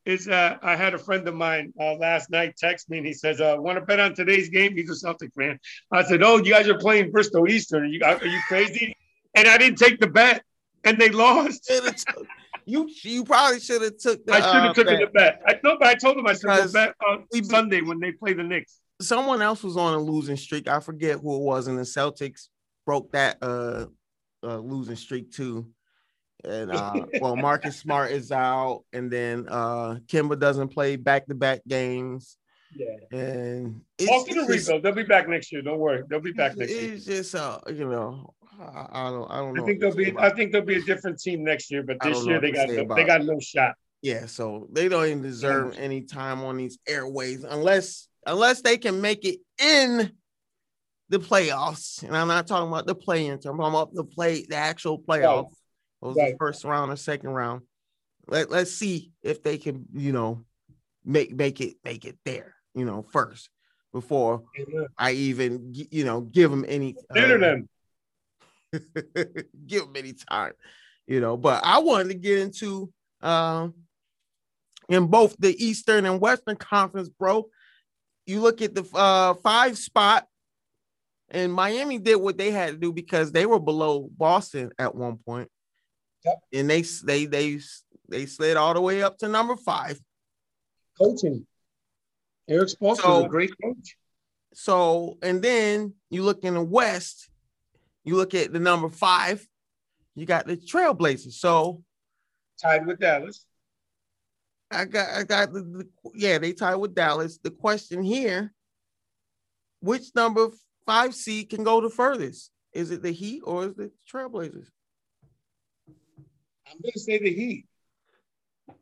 [0.06, 3.14] Is uh, I had a friend of mine uh, last night text me and he
[3.14, 5.60] says, uh, "Want to bet on today's game?" He's a Celtic fan.
[5.94, 7.84] I said, "Oh, you guys are playing Bristol Eastern.
[7.84, 8.98] Are you, are you crazy?"
[9.34, 10.44] And I didn't take the bet,
[10.84, 11.66] and they lost.
[11.66, 12.28] Took-
[12.66, 14.34] you you probably should have took the.
[14.34, 15.00] I should have uh, bet.
[15.00, 15.42] the bet.
[15.48, 18.00] I no, but I told him I said, "We'll Because bet on we- Sunday when
[18.00, 20.68] they play the Knicks." someone else was on a losing streak.
[20.68, 22.48] I forget who it was, and the Celtics
[22.86, 23.88] broke that uh,
[24.44, 25.70] uh losing streak too.
[26.46, 31.36] And uh, well, Marcus Smart is out, and then uh Kemba doesn't play back to
[31.36, 32.38] back games,
[32.76, 33.18] Yeah.
[33.20, 34.84] and it's, it's just, rebuild.
[34.84, 35.62] They'll be back next year.
[35.62, 36.04] Don't worry.
[36.10, 36.94] They'll be back next year.
[36.94, 39.64] it's just uh you know I, I don't I don't know.
[39.64, 40.10] I think they'll be.
[40.10, 41.84] about I think they'll be a different team next year.
[41.84, 43.76] But this year they got no, about they got no shot.
[44.02, 49.02] Yeah, so they don't even deserve any time on these airways unless unless they can
[49.02, 50.12] make it in
[51.10, 52.04] the playoffs.
[52.04, 55.54] And I'm not talking about the play-in, I'm talking about the play, the actual playoffs.
[56.02, 56.34] Those Right.
[56.34, 57.62] the first round or second round.
[58.28, 60.44] Let, let's see if they can, you know,
[61.06, 63.50] make make it make it there, you know, first
[63.94, 64.44] before
[64.98, 67.70] I even you know give them any uh, them.
[69.68, 70.54] give them any time,
[71.08, 71.38] you know.
[71.38, 73.74] But I wanted to get into um
[74.90, 77.46] in both the Eastern and Western Conference, bro.
[78.26, 80.28] You look at the uh, five spot,
[81.30, 85.18] and Miami did what they had to do because they were below Boston at one
[85.18, 85.50] point.
[86.26, 86.40] Yep.
[86.54, 87.60] and they they they
[88.08, 90.00] they slid all the way up to number five.
[90.98, 91.46] Coaching.
[92.48, 93.98] Erik Spoelstra is So- a great coach.
[94.56, 97.28] So, and then you look in the West,
[98.04, 99.46] you look at the number five,
[100.16, 101.34] you got the Trailblazers.
[101.34, 101.84] So
[102.62, 103.46] Tied with Dallas.
[104.72, 107.38] I got, I got the, the yeah, they tied with Dallas.
[107.38, 108.54] The question here,
[109.82, 110.50] which number
[110.86, 112.52] five seed can go the furthest?
[112.74, 114.68] Is it the Heat or is it the Trailblazers?
[116.68, 117.68] I'm gonna say the Heat.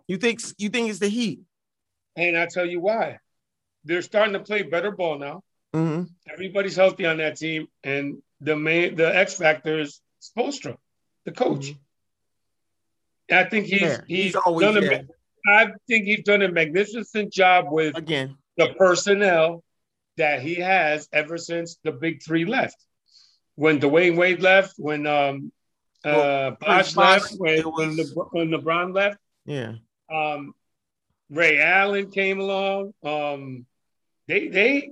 [0.08, 1.42] You think you think it's the Heat?
[2.16, 3.20] And I'll tell you why.
[3.84, 5.44] They're starting to play better ball now.
[5.74, 6.04] Mm-hmm.
[6.32, 10.76] Everybody's healthy on that team, and the main the X factor is Spoelstra,
[11.26, 11.74] the coach.
[13.30, 13.90] And I think he's Mm-hmm.
[13.90, 15.06] Yeah, he's, he's always done a, there.
[15.48, 19.64] I think he's done a magnificent job with Again, the personnel
[20.18, 22.78] that he has ever since the big three left.
[23.56, 25.52] When Dwyane Wade left, when um
[26.04, 27.98] uh Bosh left, when, when,
[28.32, 29.74] when LeBron left, yeah.
[30.12, 30.54] um
[31.30, 32.94] Ray Allen came along.
[33.04, 33.66] Um
[34.28, 34.92] they they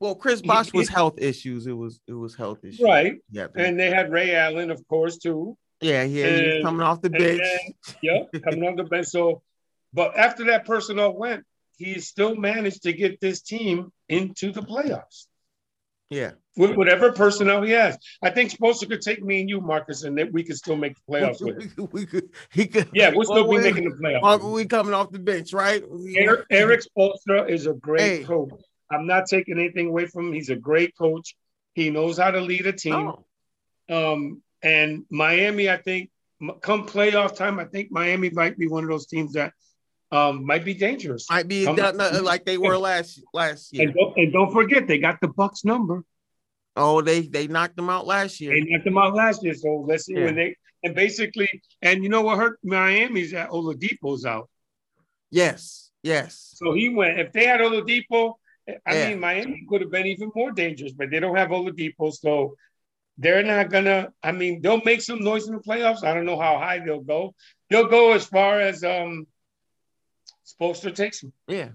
[0.00, 1.66] Well, Chris Bosh was health issues.
[1.66, 2.80] It was it was health issues.
[2.80, 3.16] right.
[3.30, 3.46] Yeah.
[3.56, 5.56] And they had Ray Allen, of course, too.
[5.80, 6.26] yeah, yeah.
[6.36, 7.40] He was coming off the bench.
[7.40, 9.06] then- Yep, coming off the bench.
[9.06, 9.42] So,
[9.92, 11.44] but after that personnel went,
[11.78, 15.26] he still managed to get this team into the playoffs
[16.10, 16.32] yeah.
[16.56, 17.96] with whatever personnel he has.
[18.22, 20.94] I think Spoelstra could take me and you, Marcus, and that we could still make
[20.96, 21.76] the playoffs with.
[21.76, 22.90] we, we could, he could.
[22.92, 24.22] Yeah, we'll still be Well, we- making the playoffs.
[24.22, 25.82] Mark, we coming off the bench, right?
[25.88, 28.24] We- Erik, Erik Spoelstra is a great Hey.
[28.24, 28.50] coach.
[28.90, 30.32] I'm not taking anything away from him.
[30.34, 31.34] He's a great coach.
[31.74, 32.94] He knows how to lead a team.
[32.94, 33.24] Oh,
[34.12, 36.10] Um, and Miami, I think,
[36.62, 39.52] come playoff time, I think Miami might be one of those teams that
[40.12, 41.28] um, might be dangerous.
[41.30, 43.88] might be Come- done, uh, like they were last last year.
[43.88, 46.04] And don't, and don't forget, they got the Bucks number.
[46.76, 48.52] Oh, they they knocked them out last year.
[48.52, 49.54] They knocked them out last year.
[49.54, 50.24] So let's see Yeah.
[50.26, 51.48] when they and basically,
[51.82, 54.48] and you know what hurt Miami's that Oladipo's out.
[55.30, 56.52] Yes, yes.
[56.56, 57.18] So he went.
[57.18, 58.34] If they had Oladipo,
[58.86, 59.08] I Yeah.
[59.10, 62.56] mean, Miami could have been even more dangerous, but they don't have Oladipo, so
[63.18, 64.12] they're not gonna.
[64.22, 66.02] I mean, they'll make some noise in the playoffs.
[66.02, 67.34] I don't know how high they'll go.
[67.70, 69.26] They'll go as far as um,
[70.46, 71.70] Spoelstra takes them, Yeah.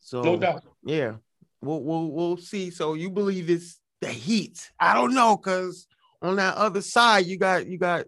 [0.00, 0.62] So no doubt.
[0.84, 1.14] yeah,
[1.60, 2.70] we'll we'll we'll see.
[2.70, 4.70] So you believe it's the Heat?
[4.78, 5.86] I don't know, cause
[6.22, 8.06] on that other side you got you got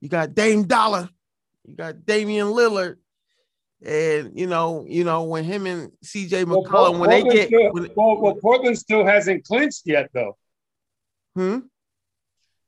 [0.00, 1.08] you got Dame Dollar,
[1.64, 2.96] you got Damian Lillard,
[3.84, 6.44] and you know you know when him and C.J.
[6.44, 10.36] Well, McCollum when they get still, when, well, well, Portland still hasn't clinched yet, though.
[11.34, 11.58] hmm?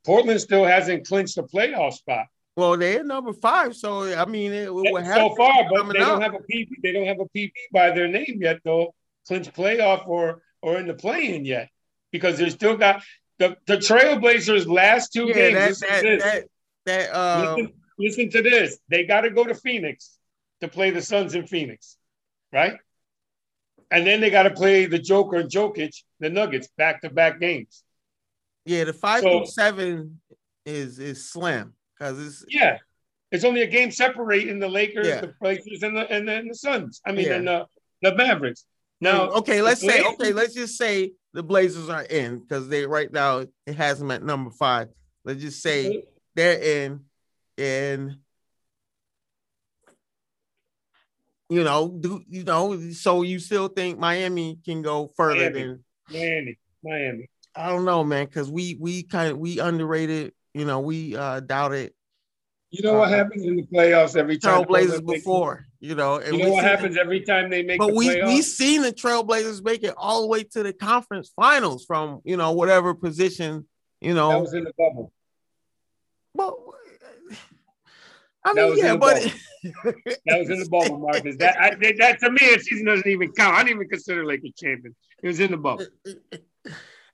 [0.05, 2.27] Portland still hasn't clinched a playoff spot.
[2.57, 6.23] well they're number five, so I mean it, would so far, but they don't up.
[6.23, 6.69] have a PP.
[6.83, 8.95] They don't have a PP by their name yet, though.
[9.27, 11.71] Clinch playoff or or in the play-in yet,
[12.13, 13.03] because they're still got
[13.39, 15.81] the the Trailblazers' last two yeah games.
[15.81, 16.45] that listen, that, that
[16.85, 18.79] that uh listen, listen to this.
[18.89, 20.18] They got to go to Phoenix
[20.61, 21.97] to play the Suns in Phoenix,
[22.53, 22.75] right?
[23.91, 27.83] And then they got to play the Joker and Jokic, the Nuggets, back-to-back games.
[28.67, 30.21] yeah the five So- seven
[30.67, 32.79] is is slim because it's Yeah,
[33.33, 35.21] it's only a game separating the Lakers, Yeah.
[35.23, 37.01] the Blazers, and the and the, and the Suns.
[37.07, 37.35] I mean, Yeah.
[37.37, 37.67] and the
[38.03, 38.65] the Mavericks.
[39.01, 42.85] Now, okay, let's say Blazers- okay, let's just say the Blazers are in because they
[42.85, 44.89] right now it has them at number five.
[45.25, 47.05] Let's just say they're in,
[47.57, 48.19] and
[51.49, 52.91] you know, do you know?
[52.93, 55.63] So you still think Miami can go further Miami.
[55.63, 57.31] than Miami, Miami.
[57.55, 60.33] I don't know, man, because we we kind of we underrated.
[60.55, 61.93] You know, we uh doubted
[62.71, 64.65] You know what Uh, happens in the playoffs every time?
[64.65, 65.67] Trailblazers before.
[65.81, 68.27] You know, and You know what happens every time they make But the we playoffs?
[68.27, 72.37] we seen the Trailblazers make it all the way to the conference finals from you
[72.37, 73.67] know whatever position
[74.01, 74.41] you that know.
[74.41, 75.13] was in the bubble.
[76.35, 76.75] Well,
[78.45, 79.17] I mean, yeah, but
[79.63, 81.37] That was in the bubble, Marcus.
[81.39, 83.55] That, I, that to me, that season doesn't even count.
[83.57, 84.95] I didn't even consider Lakers champion.
[85.23, 85.87] It was in the bubble.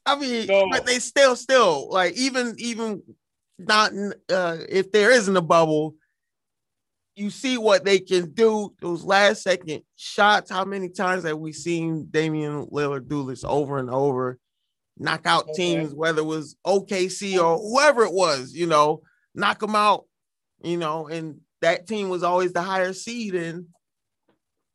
[0.06, 3.02] I mean, So- but they still, still like even even
[3.58, 3.92] not
[4.30, 5.94] uh if there isn't a bubble,
[7.16, 8.74] you see what they can do.
[8.80, 10.50] Those last second shots.
[10.50, 14.38] How many times have we seen Damian Lillard do this over and over?
[14.98, 15.54] Knock out Okay.
[15.54, 19.02] teams, whether it was OKC or whoever it was, you know,
[19.34, 20.04] knock them out,
[20.62, 23.66] you know, and that team was always the higher seed and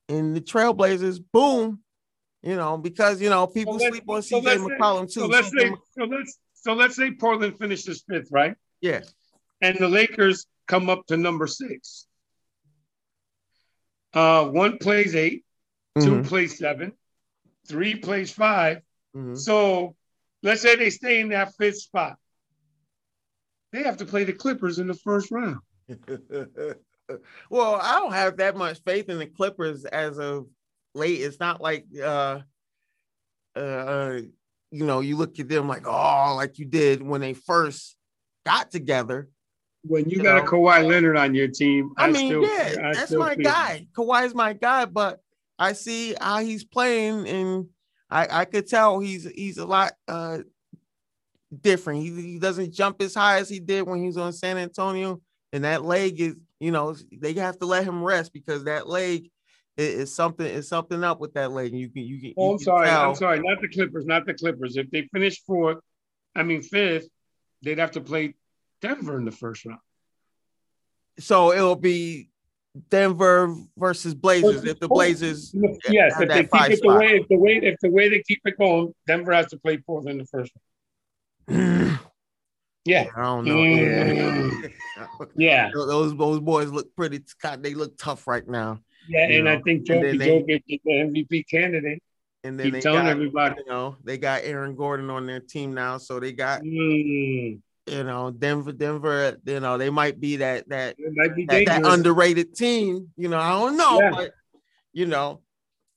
[0.07, 1.79] in the Trailblazers, boom,
[2.41, 5.21] you know, because you know people let's- sleep on so CJ McCollum too.
[5.21, 8.55] So let's say, so let's so let's say Portland finishes fifth, right?
[8.81, 9.01] yeah,
[9.61, 12.07] And the Lakers come up to number six.
[14.13, 15.45] Uh, one plays 8
[15.99, 16.93] two Mhm, plays seven,
[17.67, 18.81] three plays 5
[19.15, 19.37] mhm.
[19.37, 19.95] So
[20.43, 22.17] let's say they stay in that fifth spot.
[23.71, 25.59] They have to play the Clippers in the first round.
[27.49, 30.47] well, I don't have that much faith in the Clippers as of
[30.95, 31.21] late.
[31.21, 32.39] It's not like uh
[33.55, 34.19] uh
[34.71, 37.95] you know, you look at them like, oh, like you did when they first
[38.45, 39.27] got together.
[39.83, 40.43] When you, You got know.
[40.43, 43.87] a Kawhi Leonard on your team, I, mean, still, yeah, I that's my feel- guy.
[43.97, 45.19] Kawhi's my guy, but
[45.57, 47.67] I see how he's playing, and
[48.09, 50.39] I I could tell he's he's a lot uh
[51.61, 52.03] different.
[52.03, 55.21] He, he doesn't jump as high as he did when he was on San Antonio,
[55.53, 59.29] and that leg is you know they have to let him rest because that leg
[59.77, 61.73] is, is something is something up with that leg.
[61.73, 62.33] You can you can.
[62.37, 62.87] Oh, I'm sorry.
[62.87, 63.09] tell.
[63.09, 63.39] I'm sorry.
[63.39, 64.05] Not the Clippers.
[64.05, 64.77] Not the Clippers.
[64.77, 65.79] If they finish fourth,
[66.35, 67.07] I mean fifth,
[67.63, 68.35] they'd have to play
[68.81, 69.79] Denver in the first round.
[71.19, 72.29] So it'll be
[72.89, 74.63] Denver versus Blazers.
[74.63, 75.53] If the oh, Blazers,
[75.89, 78.41] Yes, if they keep it the way, if the way, if the way they keep
[78.45, 80.51] it going, Denver has to play fourth in the first
[81.49, 81.99] round.
[83.15, 83.55] I don't know.
[83.55, 84.71] Mm.
[85.35, 87.21] yeah, those those boys look pretty.
[87.59, 88.79] They look tough right now.
[89.07, 89.27] yeah.
[89.29, 92.01] And I think they- Jokic is the MVP candidate.
[92.45, 93.55] And then Keep they telling got, everybody.
[93.65, 98.03] you know, they got Aaron Gordon on their team now, so they got Mm, you
[98.03, 98.71] know Denver.
[98.71, 100.95] Denver, you know, they might be that that
[101.35, 103.09] be that, that underrated team.
[103.17, 104.11] You know, I don't know, Yeah.
[104.11, 104.31] but
[104.93, 105.41] you know,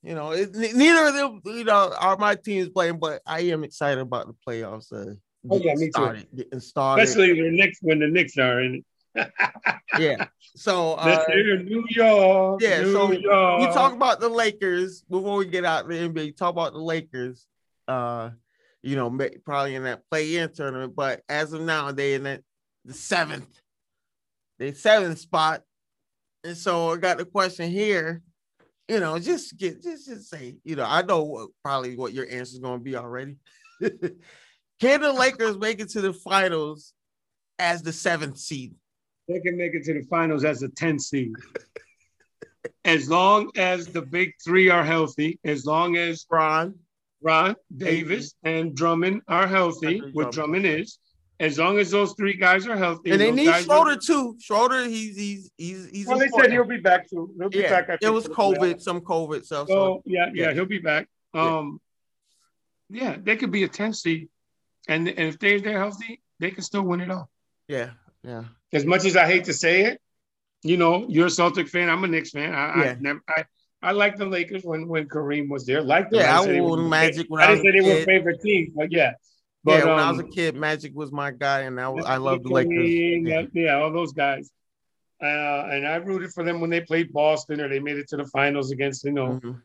[0.03, 2.99] you know, it, neither of them, you know, are my teams playing.
[2.99, 4.91] But I am excited about the playoffs.
[4.91, 5.15] Uh,
[5.49, 5.91] Oh, yeah, getting me too.
[5.91, 7.03] started, getting started.
[7.03, 8.85] Especially the Knicks when the Knicks are in it.
[9.99, 10.27] yeah.
[10.55, 12.61] So uh, New York.
[12.61, 13.61] yeah, New so York.
[13.61, 16.25] you talk about the Lakers before we get out the NBA.
[16.27, 17.45] You talk about the Lakers,
[17.87, 18.31] uh,
[18.81, 20.95] you know, ma- probably in that play-in tournament.
[20.95, 22.41] But as of now, they in that
[22.85, 23.61] the seventh,
[24.59, 25.61] they seventh spot,
[26.43, 28.21] and so I got the question here.
[28.87, 32.25] You know, just get just just say, you know, I know what, probably what your
[32.25, 33.37] answer is going to be already.
[34.79, 36.93] Can the Lakers make it to the finals
[37.59, 38.73] as the seventh seed?
[39.29, 41.31] they can make it to the finals as a 10 seed.
[42.83, 46.75] as long as the big three are healthy, as long as Ron,
[47.21, 50.65] Ron, Davis, and Drummond are healthy, what Drummond.
[50.65, 50.97] Is,
[51.39, 53.11] as long as those three guys are healthy.
[53.11, 54.35] and they need Schroeder are- too.
[54.41, 56.05] Schroeder, he's he's he's he's.
[56.07, 57.33] Well, they said he'll be back too.
[57.39, 57.89] He'll be yeah, back.
[57.89, 58.57] I it was for the playoffs.
[58.57, 59.67] COVID, some COVID stuff.
[59.69, 60.53] So, So yeah, yeah, Yeah.
[60.53, 61.07] he'll be back.
[61.33, 61.59] Yeah.
[61.59, 61.79] Um,
[62.89, 64.27] yeah, they could be a 10 seed,
[64.87, 67.29] and, and if they they're healthy, they can still win it all.
[67.67, 67.91] yeah,
[68.23, 70.01] yeah, As much as I hate to say it,
[70.63, 71.89] you know, you're a Celtic fan.
[71.89, 72.53] I'm a Knicks fan.
[72.53, 72.91] I, Yeah.
[72.91, 73.21] I never.
[73.27, 73.45] I,
[73.81, 75.81] I like the Lakers when when Kareem was there.
[75.81, 76.21] Like them.
[76.21, 78.71] Yeah, I wore Magic when I I didn't was say a they were favorite team,
[78.75, 79.11] but yeah.
[79.65, 79.85] But, yeah.
[79.85, 82.49] When I was a um, kid, Magic was my guy, and I I loved the
[82.49, 82.89] Lakers.
[82.89, 83.75] yeah, Yeah.
[83.81, 84.49] all those guys.
[85.21, 88.17] Uh, and I rooted for them when they played Boston or they made it to
[88.17, 89.61] the finals against you know Mhm.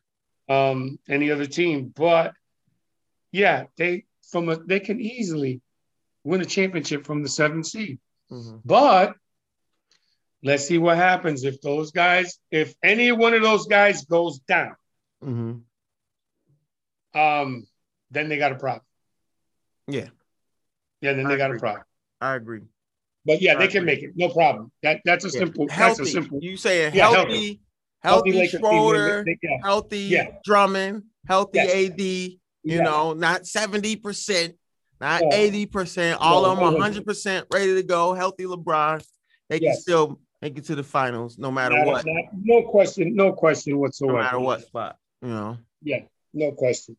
[0.53, 1.93] um, any other team.
[1.95, 2.35] But
[3.31, 5.61] yeah, they from a they can easily
[6.24, 7.99] win a championship from the seventh seed.
[8.31, 8.61] Mhm.
[8.64, 9.14] But
[10.43, 14.76] let's see what happens if those guys, if any one of those guys goes down,
[15.24, 15.62] Mhm.
[17.14, 17.66] um,
[18.11, 18.85] then they got a problem.
[19.87, 20.09] Yeah,
[21.01, 21.85] Yeah, then I they got a problem.
[22.20, 22.62] I agree.
[23.24, 24.70] But yeah, I they can make it, no problem.
[24.83, 25.39] That that's a Yeah.
[25.41, 25.66] simple.
[25.66, 26.03] That's Healthy.
[26.03, 26.39] a simple.
[26.43, 27.61] You saying Yeah, healthy,
[28.01, 28.31] healthy.
[28.33, 29.59] healthy, Schroeder, they- they- yeah.
[29.62, 30.39] healthy Yeah.
[30.45, 31.74] Drummond, healthy Yes.
[31.74, 32.39] AD.
[32.69, 32.83] You Yeah.
[32.83, 34.55] know, not seventy percent,
[35.01, 35.31] not No.
[35.33, 36.21] eighty percent.
[36.21, 38.12] All No, of them hundred percent ready to go.
[38.12, 39.03] Healthy LeBron,
[39.49, 39.81] they can Yes.
[39.81, 42.05] still make it to the finals no matter Not- what.
[42.07, 44.19] not- no question, no question whatsoever.
[44.19, 45.57] no matter what spot, you know.
[45.83, 46.03] Yeah,
[46.35, 46.99] no question.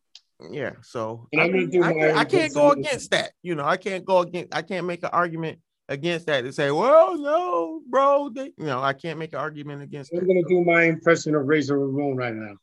[0.50, 3.30] Yeah, so I, I'm mean, do I, can't- I can't go against that.
[3.42, 4.52] You know, I can't go against.
[4.52, 8.30] I can't make an argument against that to say, well, no, bro.
[8.30, 10.26] They, you know, I can't make an argument against I'm it.
[10.26, 12.56] gonna do my impression of Razor Ramon right now.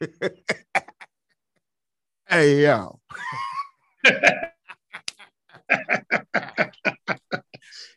[2.34, 2.98] Hey, yo,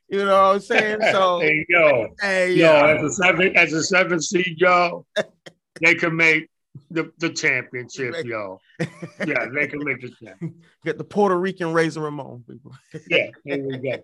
[0.08, 1.00] you know what I'm saying?
[1.12, 5.08] So, hey yo, hey, yo, yo, as a seven, as a seven seed, yo,
[5.82, 6.52] they can make
[6.92, 8.60] the, the championship, yo.
[9.26, 10.54] Yeah, they can make the champ.
[10.86, 12.74] get the Puerto Rican Razor Ramon people.
[13.10, 14.04] Yeah, there we go.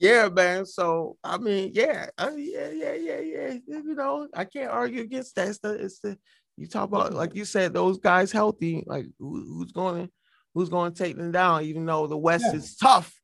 [0.00, 0.66] yeah, man.
[0.66, 3.52] So I mean, yeah, uh, yeah, yeah, yeah, yeah.
[3.68, 5.46] You know, I can't argue against that.
[5.46, 6.18] It's the, it's the
[6.56, 8.82] you talk about like you said, those guys healthy.
[8.86, 10.10] Like who, who's going
[10.54, 11.64] who's going to take them down?
[11.64, 12.58] Even though the West Yeah.
[12.58, 13.14] is tough,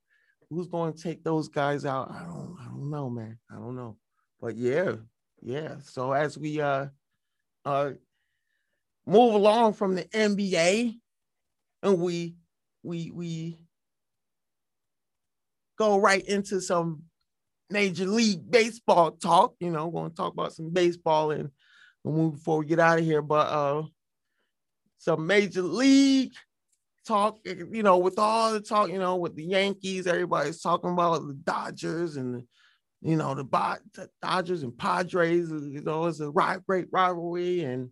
[0.50, 2.10] who's going to take those guys out?
[2.10, 3.38] I don't, I don't know, man.
[3.50, 3.96] I don't know.
[4.40, 4.96] But yeah,
[5.40, 5.76] yeah.
[5.82, 6.86] So as we uh
[7.64, 7.92] uh
[9.06, 10.94] move along from the NBA,
[11.82, 12.36] and we
[12.82, 13.58] we we
[15.78, 17.02] go right into some
[17.70, 19.54] major league baseball talk.
[19.58, 21.50] You know, going to talk about some baseball and
[22.04, 23.22] before we get out of here.
[23.22, 23.82] But uh,
[24.98, 26.32] some major league
[27.06, 31.26] talk, you know, with all the talk, you know, with the Yankees, everybody's talking about
[31.26, 32.44] the Dodgers and
[33.00, 33.44] you know the,
[33.94, 35.50] the Dodgers and Padres.
[35.50, 36.32] You know, it's a
[36.66, 37.90] great rivalry, and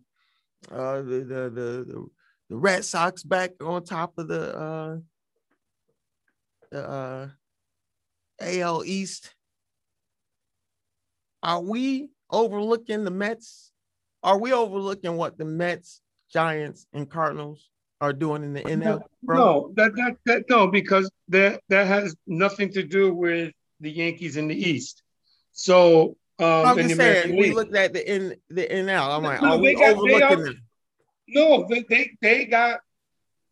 [0.71, 2.05] uh, the, the the
[2.49, 5.01] the Red Sox back on top of the
[6.73, 7.27] uh, uh,
[8.39, 9.33] AL East.
[11.43, 13.70] Are we overlooking the Mets?
[14.23, 16.01] Are we overlooking what the Mets,
[16.31, 17.69] Giants, and Cardinals
[17.99, 19.01] are doing in the NL?
[19.23, 19.37] Bro?
[19.37, 24.37] No, that, that that no, because that that has nothing to do with the Yankees
[24.37, 25.01] in the East.
[25.51, 29.17] So um, I'm just saying, we looked at the in the NL.
[29.17, 30.61] I'm like, no, are we got, overlooking them?
[31.27, 32.81] No, they, they they got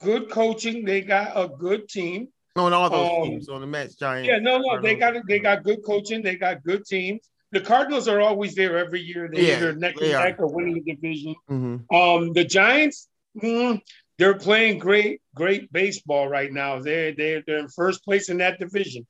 [0.02, 0.86] good coaching.
[0.86, 4.28] They got a good team on all those um, teams on the Mets, Giants.
[4.28, 6.22] Yeah, no, no, they got they got good coaching.
[6.22, 9.30] They got good teams the Cardinals are always there every year.
[9.32, 11.36] They yeah, either neck and neck or winning the division.
[11.50, 11.96] Mm-hmm.
[11.96, 13.08] Um, the Giants,
[13.42, 13.82] mm,
[14.18, 16.80] they're playing great, great baseball right now.
[16.80, 19.08] They're they're they're in first place in that division.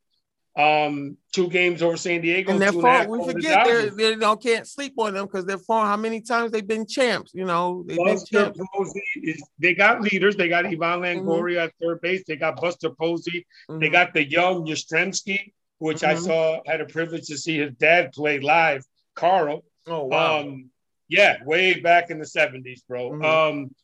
[0.58, 2.52] Um, two games over San Diego.
[2.52, 5.86] And they're far, we forget they they don't can't sleep on them because they're far.
[5.86, 7.34] How many times they've been champs?
[7.34, 10.36] You know, they've Buster been Posey is, they got leaders.
[10.36, 11.60] They got Evan Longoria mm-hmm.
[11.60, 12.24] at third base.
[12.28, 13.46] They got Buster Posey.
[13.70, 13.80] Mm-hmm.
[13.80, 16.18] They got the young Yastrzemski which mm-hmm.
[16.18, 19.66] I saw had a privilege to see his dad play live, Carl.
[19.88, 20.42] Oh wow.
[20.42, 20.70] Um,
[21.08, 23.12] yeah, way back in the 70s, bro.
[23.12, 23.26] Mm-hmm.
[23.26, 23.76] Um,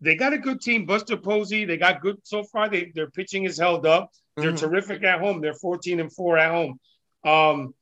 [0.00, 0.86] they got a good team.
[0.86, 2.68] Buster Posey, they got good so far.
[2.68, 4.10] They their pitching is held up.
[4.36, 4.56] They're mm-hmm.
[4.56, 5.40] terrific at home.
[5.40, 6.80] They're 14 and 4 at home.
[7.24, 7.74] Um,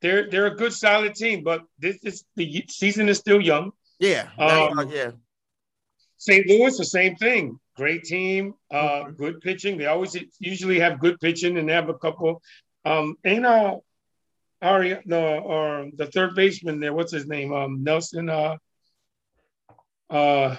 [0.00, 3.72] they're they're a good solid team, but this is the season is still young.
[3.98, 5.10] Yeah, um, yeah.
[6.18, 6.46] St.
[6.46, 7.58] Louis, the same thing.
[7.76, 9.12] Great team, uh, mm-hmm.
[9.12, 9.78] good pitching.
[9.78, 12.42] They always usually have good pitching, and they have a couple
[12.84, 13.76] um, ain't uh,
[14.60, 17.52] Ari, no, or the third baseman there, what's his name?
[17.52, 18.56] Um, Nelson, uh,
[20.10, 20.56] uh,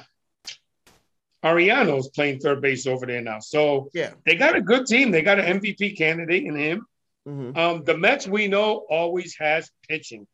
[1.44, 3.40] Ariano's playing third base over there now.
[3.40, 5.12] So yeah, they got a good team.
[5.12, 6.86] They got an MVP candidate in him.
[7.28, 7.58] Mm-hmm.
[7.58, 10.28] Um, the Mets we know always has pitching.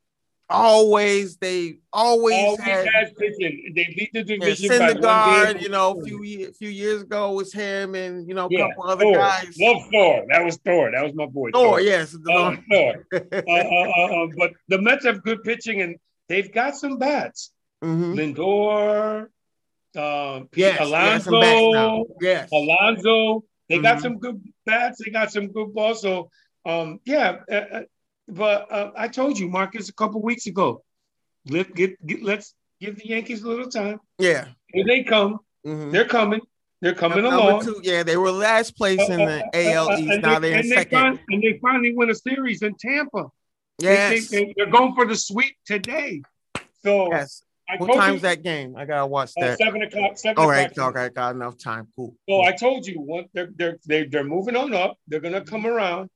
[0.47, 3.73] Always, they always, always had, has pitching.
[3.75, 4.71] They lead the division.
[4.71, 8.49] Yeah, Syndergaard, you know, a few few years ago was him and you know a
[8.51, 9.15] yeah, couple other Thor.
[9.15, 9.57] guys.
[9.59, 10.23] Love Thor.
[10.29, 10.91] That was Thor.
[10.91, 11.49] That was my boy.
[11.51, 11.81] Thor, Thor.
[11.81, 12.15] yes.
[12.15, 13.07] Uh, Thor.
[13.13, 15.95] uh, uh, uh, uh, but the Mets have good pitching and
[16.29, 17.51] they've got some bats.
[17.83, 18.13] Mm-hmm.
[18.13, 19.27] Lindor,
[19.95, 23.43] uh, yes, Alonso, yes, Alonso.
[23.67, 23.83] They mm-hmm.
[23.83, 25.01] got some good bats.
[25.03, 26.01] They got some good balls.
[26.01, 26.29] So,
[26.65, 27.81] um, yeah, uh
[28.27, 30.83] but uh, I told you, Marcus, a couple weeks ago.
[31.47, 33.99] Let get, get let's give the Yankees a little time.
[34.17, 35.39] Yeah, here they come.
[35.65, 35.91] Mm-hmm.
[35.91, 36.41] They're coming.
[36.81, 37.65] They're coming Number along.
[37.65, 40.21] Two, yeah, they were last place in the uh, uh, AL uh, East.
[40.21, 41.19] now they, they're in second.
[41.29, 43.25] And they finally win a series in Tampa.
[43.79, 46.21] Yes, they, are going for the sweep today.
[46.83, 47.43] So yes.
[47.67, 48.75] I what time's you, that game?
[48.77, 49.53] I gotta watch uh, that.
[49.53, 50.17] Uh, seven o'clock.
[50.17, 50.95] Seven All right, o'clock.
[50.95, 51.87] okay, got enough time.
[51.95, 52.15] Cool.
[52.29, 54.97] So I told you, what they're they're they're, they're moving on up.
[55.07, 56.09] They're gonna come around.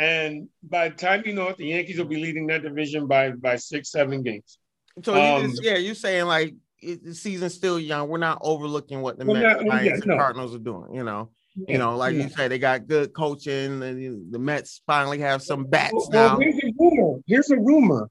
[0.00, 3.32] And by the time you know it, the Yankees will be leading that division by
[3.32, 4.58] by six, seven games.
[5.04, 8.08] So um, you just, yeah, you're saying like it, the season's still young.
[8.08, 10.16] We're not overlooking what the Mets, Lions, yeah, and no.
[10.16, 10.94] Cardinals are doing.
[10.94, 12.22] You know, yeah, you know, like yeah.
[12.22, 16.38] you say, they got good coaching, and the Mets finally have some bats well, now.
[16.38, 17.20] Well, here's a rumor.
[17.26, 18.10] Here's a rumor.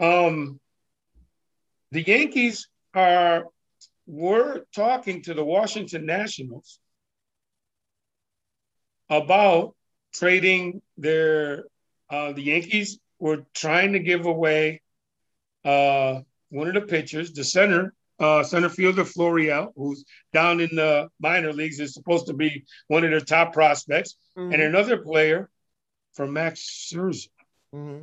[0.00, 0.58] Um,
[1.90, 3.44] the Yankees are
[4.06, 6.78] were talking to the Washington Nationals
[9.10, 9.74] about
[10.14, 11.64] trading their
[12.10, 14.80] uh, the Yankees were trying to give away
[15.64, 21.08] uh, one of the pitchers, the center, uh, center fielder Florial, who's down in the
[21.18, 24.52] minor leagues, is supposed to be one of their top prospects, mm-hmm.
[24.52, 25.50] and another player
[26.12, 27.28] for Max Scherzer.
[27.74, 28.02] Mm-hmm.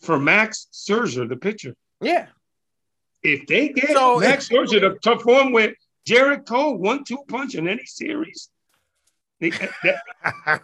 [0.00, 1.74] For Max Scherzer, the pitcher.
[2.00, 2.28] Yeah.
[3.22, 5.74] If they get so Max Scherzer to perform with
[6.08, 8.48] Gerrit Cole, one-two punch in any series,
[9.40, 9.48] Uh,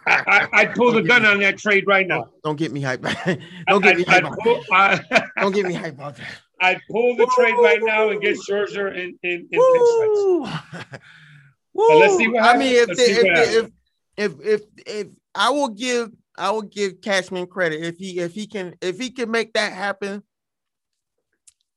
[0.05, 2.25] I, I pull the gun on that trade right now.
[2.25, 3.01] Oh, don't get me hype.
[3.67, 4.25] Don't get me hype.
[4.71, 4.99] I,
[5.39, 6.27] Don't get me hype about that.
[6.61, 10.41] I'd pull the trade right now and get Scherzer in in, in Woo!
[11.73, 11.99] Woo!
[11.99, 12.55] let's see what happens.
[12.55, 13.71] I mean, if, if, if,
[14.17, 18.47] if if if I will give I will give Cashman credit if he if he
[18.47, 20.23] can if he can make that happen.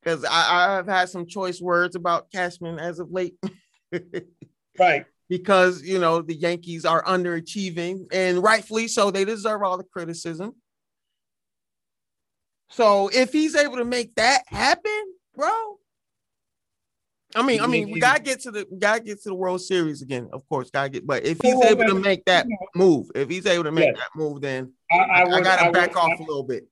[0.02, 3.36] Because I, I've had some choice words about Cashman as of late.
[4.78, 9.10] right because you know the Yankees are underachieving and rightfully so.
[9.10, 10.54] They deserve all the criticism.
[12.70, 15.76] So if he's able to make that happen, bro.
[17.34, 19.60] I mean, I mean, we gotta get to the we gotta get to the World
[19.60, 20.70] Series again, of course.
[20.70, 23.94] Gotta get, but if he's able to make that move, if he's able to make
[23.94, 26.66] that move, then I, I, would, I gotta I back would, off a little bit.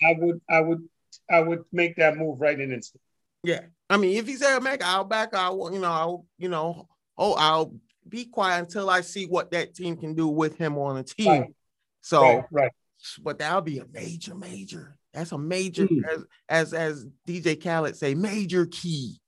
[0.00, 0.88] I would, I would,
[1.28, 3.02] I would make that move right in instant.
[3.42, 3.62] Yeah.
[3.90, 6.88] I mean, if he's able to "Make, I'll back out," you know, I'll, you know,
[7.16, 7.74] oh, I'll
[8.08, 11.28] be quiet until I see what that team can do with him on the team.
[11.28, 11.54] Right.
[12.00, 12.72] So, Right, right.
[13.22, 14.96] but that'll be a major, major.
[15.14, 19.18] That's a major, as, as as DJ Khaled say, major key,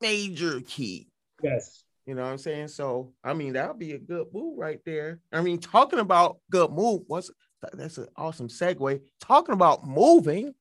[0.00, 1.08] major key.
[1.42, 1.82] Yes.
[2.06, 2.68] You know what I'm saying?
[2.68, 5.20] So, I mean, that'll be a good move right there.
[5.32, 7.30] I mean, talking about good move, what's
[7.72, 9.00] that's an awesome segue.
[9.20, 10.54] Talking about moving,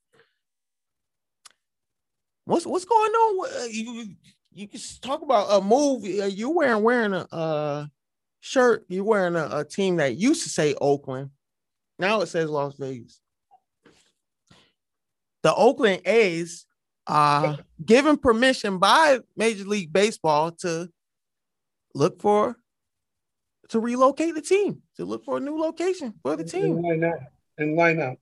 [2.45, 3.49] what's what's going on?
[3.61, 4.15] uh, You
[4.57, 6.03] you can talk about a move.
[6.03, 7.85] uh, You wearing wearing a uh,
[8.39, 8.85] shirt.
[8.89, 11.29] You wearing a, a team that used to say Oakland.
[11.99, 13.21] Now it says Las Vegas.
[15.43, 16.65] The Oakland A's
[17.05, 17.55] uh
[17.85, 20.89] given permission by Major League Baseball to
[21.93, 22.57] look for
[23.69, 26.95] to relocate the team, to look for a new location for the team And why
[26.95, 27.19] not?
[27.57, 28.17] And why not?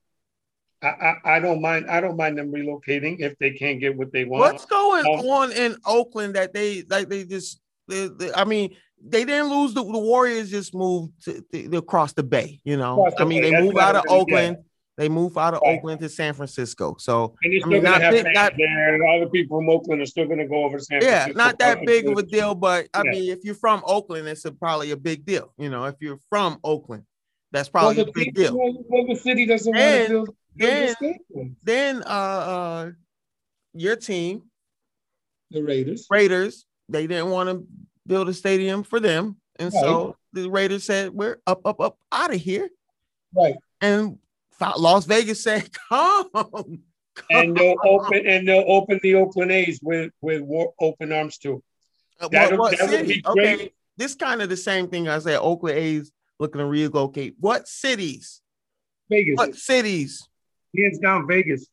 [0.82, 1.86] I, I, I don't mind.
[1.90, 4.40] I don't mind them relocating if they can't get what they want.
[4.40, 8.76] What's going Um, on in Oakland that they like they just they, they- I mean
[9.02, 13.10] they didn't lose the, the Warriors just moved to, to- across the bay, you know.
[13.18, 14.58] I mean bay, they moved out of Oakland.
[14.98, 15.76] They moved out of Right.
[15.78, 16.96] Oakland to San Francisco.
[16.98, 19.58] So And you're I mean, gonna not have big- not- there, and all the people
[19.58, 21.36] from Oakland are still gonna go over to San yeah, Francisco.
[21.38, 23.10] not that big of a deal, but I Yeah.
[23.10, 25.52] mean if you're from Oakland, it's a, probably a big deal.
[25.58, 27.02] You know, if you're from Oakland,
[27.52, 28.56] that's probably the, a big people- deal.
[28.58, 31.56] well, well, the city doesn't want to build, build and- a stadium.
[31.62, 32.90] Then uh uh
[33.74, 34.42] your team,
[35.50, 36.06] The Raiders.
[36.10, 37.66] Raiders, they didn't want to
[38.06, 39.36] build a stadium for them.
[39.58, 42.68] And so the Raiders said, We're up, up, up out of here.
[43.34, 43.56] Right.
[43.80, 44.18] And
[44.78, 46.30] Las Vegas said, Come.
[46.34, 46.80] come.
[47.30, 51.62] And they'll open and they'll open the Oakland A's with with war, open arms too.
[52.20, 53.54] Uh, That, what, what that would be great.
[53.54, 55.38] Okay, this kind of the same thing I said.
[55.38, 57.34] Oakland A's looking to relocate.
[57.40, 58.40] What cities?
[59.10, 60.26] Vegas, What cities?
[60.82, 61.66] Hands down, Vegas.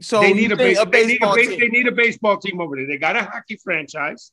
[0.00, 1.60] So they need a, think base, they need a baseball base, team.
[1.60, 2.86] they need a baseball team over there.
[2.86, 4.32] They got a hockey franchise.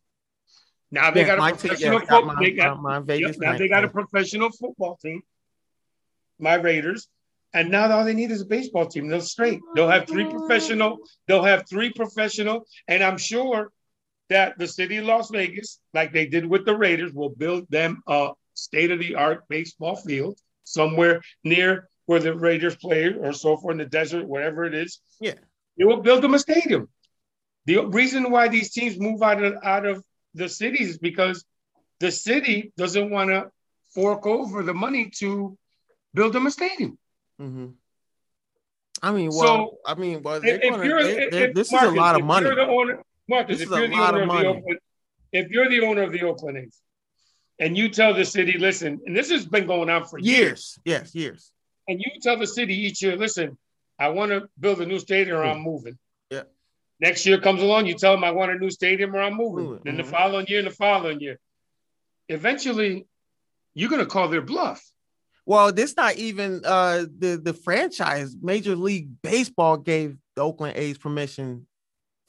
[0.92, 2.22] Now they Yeah, got my a team- professional yeah, football.
[2.34, 5.22] my- They got, my- my Vegas yep, now they got a professional football team.
[6.40, 7.08] My Raiders.
[7.54, 9.08] And now all they need is a baseball team.
[9.08, 9.60] They'll straight.
[9.76, 11.00] They'll have three professional.
[11.28, 12.66] They'll have three professional.
[12.88, 13.72] And I'm sure
[14.30, 18.04] that the city of Las Vegas, like they did with the Raiders, will build them
[18.08, 23.86] a state-of-the-art baseball field somewhere near where the Raiders play or so forth in the
[23.86, 25.00] desert, wherever it is.
[25.22, 25.36] Yeah.
[25.78, 26.90] They will build them a stadium.
[27.68, 30.04] The reason why these teams move out of out of
[30.34, 31.46] the cities is because
[32.00, 33.52] the city doesn't want to
[33.94, 35.56] fork over the money to
[36.16, 36.98] build them a stadium.
[37.40, 37.74] Mhm.
[39.04, 41.74] I mean, well, So, I mean, well, If, gonna, you're, they- if, if- this is
[41.74, 42.48] Marcus, a lot of money.
[42.48, 44.48] You're the owner, Marcus, if is you're the owner of of, the.
[44.48, 44.80] Oakland,
[45.32, 46.82] if you're the owner of the Oakland A's,
[47.60, 50.80] and you tell the city, listen, and this has been going on for years, Years,
[50.86, 51.52] yes, years.
[51.90, 53.58] And you tell the city each year, listen,
[53.98, 55.98] I want to build a new stadium or I'm moving.
[56.30, 56.44] Yeah.
[57.02, 59.66] Next year comes along, you tell them I want a new stadium or I'm moving.
[59.66, 60.12] Moving, Then the mhm.
[60.12, 61.40] following year and the following year.
[62.30, 63.08] Eventually,
[63.74, 64.84] you're gonna call their bluff.
[65.46, 68.36] Well, this not even uh the the franchise.
[68.40, 71.66] Major League Baseball gave the Oakland A's permission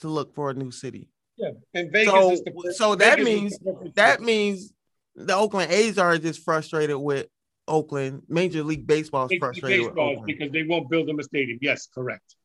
[0.01, 1.11] to look for a new city.
[1.37, 1.51] Yeah.
[1.75, 3.59] And Vegas So- is the so that Vegas means-
[3.95, 4.73] That means
[5.15, 7.27] the Oakland A's are just frustrated with
[7.71, 8.23] Oakland.
[8.29, 11.59] Major League Baseball is Major frustrated with Baseball because they won't build them a stadium.
[11.63, 12.37] Yes, correct.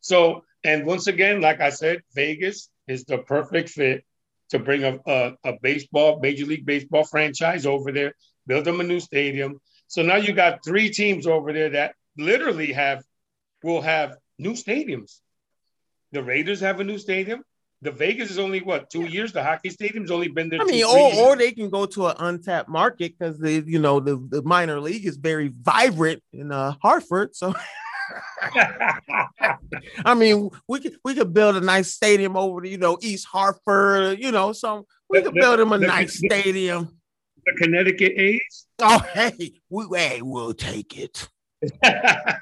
[0.00, 4.04] So, and once again, like I said, Vegas is the perfect fit
[4.50, 8.14] to bring a, a, a baseball, Major League Baseball franchise over there,
[8.46, 9.60] build them a new stadium.
[9.86, 13.02] So now you got three teams over there that literally have
[13.62, 15.20] will have new stadiums.
[16.12, 17.42] The Raiders have a new stadium.
[17.82, 19.32] The Vegas is only what two years.
[19.32, 20.60] The hockey stadium's only been there.
[20.60, 24.00] I mean, or or they can go to an untapped market because the you know
[24.00, 27.34] the, the minor league is very vibrant in uh, Hartford.
[27.34, 27.54] So
[30.04, 33.26] I mean, we could we could build a nice stadium over to you know East
[33.26, 34.18] Hartford.
[34.18, 36.98] You know, so we could the- build them a the- nice stadium.
[37.46, 38.66] the Connecticut A's.
[38.80, 41.28] Oh hey, we hey, we'll take it.
[41.62, 42.36] the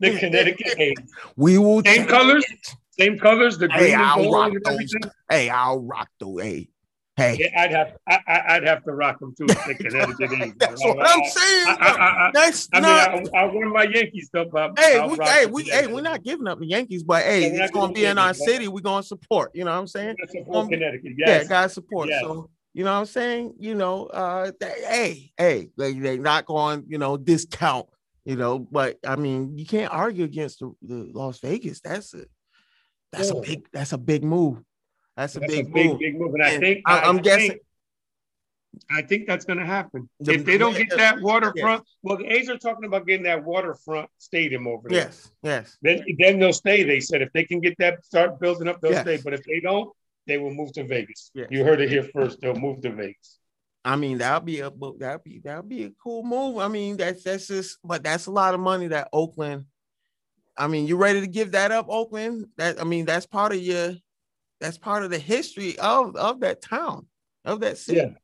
[0.18, 0.94] Connecticut A's.
[1.36, 2.44] We will Same take colors?
[2.48, 2.74] it.
[3.02, 4.94] Same colors, the Hey, and I'll rock and those.
[5.28, 6.68] Hey, I'll rock the hey.
[7.16, 9.46] Hey, Yeah, I'd have, I, I'd have to rock them too.
[9.46, 10.52] The Connecticut A's.
[10.58, 11.66] that's what I'm saying.
[11.66, 13.34] I, I, I, That's I mean, not.
[13.34, 14.78] I, I my Yankees stuff up.
[14.78, 17.64] Hey, I'll we, hey, we, hey, we're not giving up the Yankees, but hey, Yeah,
[17.64, 18.68] it's gonna be in our city.
[18.68, 19.50] We're gonna support.
[19.52, 20.16] You know what I'm saying?
[20.28, 21.12] Support Um, Connecticut.
[21.18, 21.48] Yeah, Yes.
[21.48, 22.08] guys support.
[22.08, 22.20] Yes.
[22.22, 23.54] So you know what I'm saying?
[23.58, 27.88] You know, uh, they, hey, hey, they they not going, you know, discount.
[28.24, 31.80] You know, but I mean, you can't argue against the, the Las Vegas.
[31.80, 32.24] That's a
[33.12, 34.58] that's a big that's a big move.
[35.16, 35.98] That's a That's big, a big, move.
[35.98, 36.34] big move.
[36.34, 37.58] And I think I, am guessing.
[38.90, 40.08] I think that's going to happen.
[40.20, 41.22] The- if they don't get that Yes.
[41.22, 44.98] waterfront, well, the A's are talking about getting that waterfront stadium over there.
[45.00, 45.76] Yes, yes.
[45.82, 46.82] Then, then they'll stay.
[46.82, 49.02] They said if they can get that, start building up, they'll Yes.
[49.02, 49.18] stay.
[49.22, 49.90] But if they don't,
[50.26, 51.30] they will move to Vegas.
[51.34, 51.48] Yes.
[51.50, 52.40] You heard it here first.
[52.40, 53.38] They'll move to Vegas.
[53.84, 55.00] I mean, that'll be a book.
[55.00, 56.56] That'll be that'll be a cool move.
[56.58, 59.66] I mean, that's that's just, but that's a lot of money that Oakland.
[60.56, 62.46] I mean, you ready to give that up, Oakland?
[62.56, 63.94] That I mean, that's part of your,
[64.60, 67.06] that's part of the history of of that town,
[67.44, 67.98] of that city.
[67.98, 68.14] Yeah.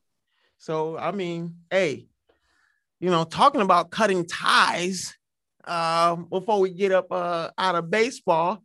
[0.59, 2.07] So I mean, hey,
[3.01, 5.15] you know, talking about cutting ties.
[5.67, 8.63] Um, before we get up uh, out of baseball,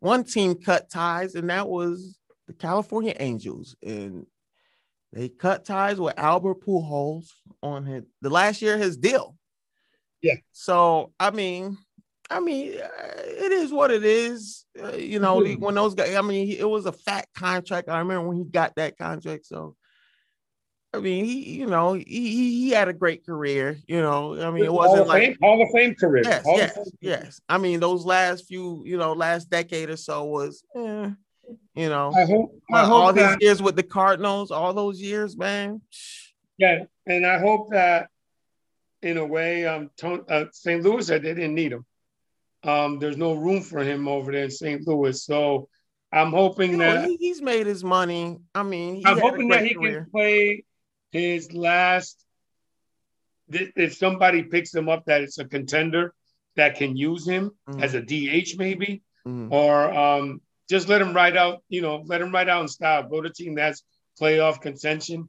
[0.00, 4.26] one team cut ties, and that was the California Angels, and
[5.12, 7.28] they cut ties with Albert Pujols
[7.62, 9.36] on his the last year his deal.
[10.22, 10.36] Yeah.
[10.52, 11.76] So I mean,
[12.30, 14.64] I mean, uh, it is what it is.
[14.80, 15.60] Uh, you know, Mhm.
[15.60, 17.88] when those guys, I mean, he- it was a fat contract.
[17.88, 19.46] I remember when he got that contract.
[19.46, 19.76] So,
[20.92, 23.78] I mean, he, you know, he he, had a great career.
[23.86, 26.24] You know, I mean, it wasn't of like Fame, Hall of Fame career.
[26.24, 27.40] yes, Hall yes, yes.
[27.48, 31.10] I mean, those last few, you know, last decade or so was, eh,
[31.74, 32.60] you know, I hope.
[32.72, 33.42] I all hope his that.
[33.42, 35.82] years with the Cardinals, all those years, man.
[36.58, 38.08] Yeah, and I hope that,
[39.02, 40.82] in a way, um, Ton- uh, St.
[40.82, 41.84] Louis they didn't need him.
[42.62, 44.86] Um, there's no room for him over there in St.
[44.86, 45.68] Louis, so
[46.12, 48.38] I'm hoping You know, that he's made his money.
[48.54, 50.02] I mean, he I'm hoping that he career.
[50.02, 50.64] can play
[51.12, 52.24] his last.
[53.48, 56.14] If somebody picks him up, that it's a contender
[56.56, 57.82] that can use him Mhm.
[57.82, 59.52] as a DH, maybe, Mhm.
[59.52, 61.62] or um, just let him ride out.
[61.68, 63.08] You know, let him ride out in style.
[63.08, 63.84] Go to a team that's
[64.20, 65.28] playoff contention.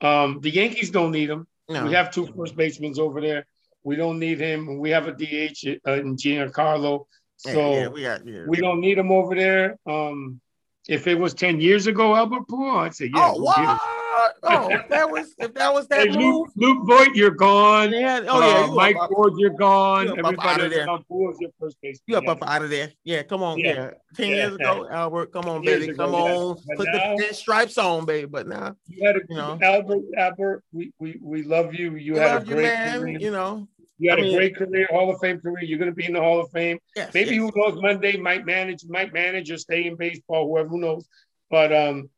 [0.00, 1.46] Um, the Yankees don't need him.
[1.68, 1.86] No.
[1.86, 3.46] We have two first basemen over there.
[3.82, 4.78] We don't need him.
[4.78, 7.06] We have a DH uh, in Giancarlo.
[7.46, 8.44] Yeah, So yeah, we got yeah.
[8.46, 9.78] we don't need him over there.
[9.86, 10.40] Um,
[10.88, 13.32] if it was 10 years ago, Albert Poole, I'd say, yeah.
[13.34, 14.34] oh, get.
[14.42, 16.18] Oh, if that was if that was that Hey, move.
[16.18, 17.92] Luke, Luke Voit, you're gone.
[17.92, 20.06] Yeah, oh yeah, Uh, you Mike up, Ford, you're gone.
[20.06, 21.30] you Everybody outta else there.
[21.30, 22.90] is your first base you up, up out of there.
[23.04, 23.66] Yeah, come on, yeah.
[23.74, 23.90] Yeah.
[24.14, 24.34] Ten Yeah.
[24.36, 28.26] years ago, Albert, come on, baby, ago, come on, put now- the stripes on, baby.
[28.26, 29.58] But now, You had a, You know.
[29.62, 31.94] Albert, Albert, we, we, we love you.
[31.96, 33.00] You we had a you, great man.
[33.00, 33.18] career.
[33.18, 35.62] You know, You had I a mean- great career, Hall of Fame career.
[35.62, 36.78] You're going to be in the Hall of Fame.
[36.96, 37.38] yes, Maybe yes.
[37.38, 37.80] who knows?
[37.80, 40.48] Monday might manage, might manage or stay in baseball.
[40.48, 41.06] Whoever who knows.
[41.50, 42.08] But um,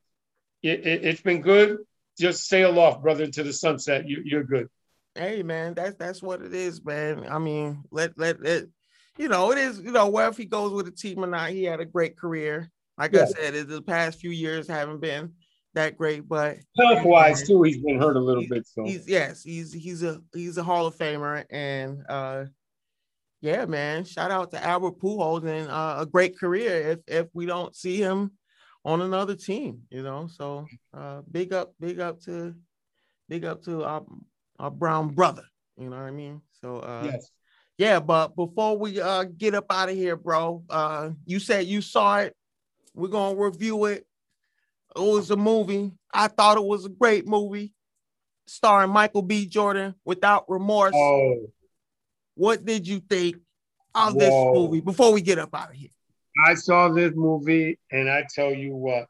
[0.63, 1.79] it, it, it's been good.
[2.19, 4.09] Just sail off, brother, into the sunset.
[4.09, 4.69] You, you're good.
[5.15, 7.27] hey man, that's that's what it is, man.
[7.29, 8.65] I mean, let let let
[9.19, 11.65] you know, it is, you know, if he goes with a team or not, he
[11.65, 12.71] had a great career.
[12.99, 15.33] Like I said, it, the past few years haven't been
[15.75, 18.67] that great, but Health wise too, he's been hurt a little bit.
[18.67, 22.45] So he's yes, he's he's a he's a Hall of Famer, and uh
[23.41, 26.93] yeah, man, shout out to Albert Pujols and uh, a great career.
[26.93, 28.33] If if we don't see him
[28.85, 32.55] on another team, you know, so uh big up, big up to
[33.29, 34.05] big up to our
[34.59, 35.45] our brown brother.
[35.77, 36.43] You know what I mean?
[36.61, 37.31] So uh yes,
[37.79, 41.81] yeah, but before we uh get up out of here, bro, uh you said you
[41.81, 42.35] saw it.
[42.95, 44.07] We're gonna review it.
[44.95, 45.93] It was a movie.
[46.13, 47.73] I thought it was a great movie,
[48.47, 49.47] starring Michael B.
[49.47, 50.93] Jordan without remorse.
[50.95, 51.47] oh,
[52.35, 53.37] What did you think
[53.95, 55.89] of this movie before we get up out of here?
[56.47, 59.07] I saw this movie, and I tell you what,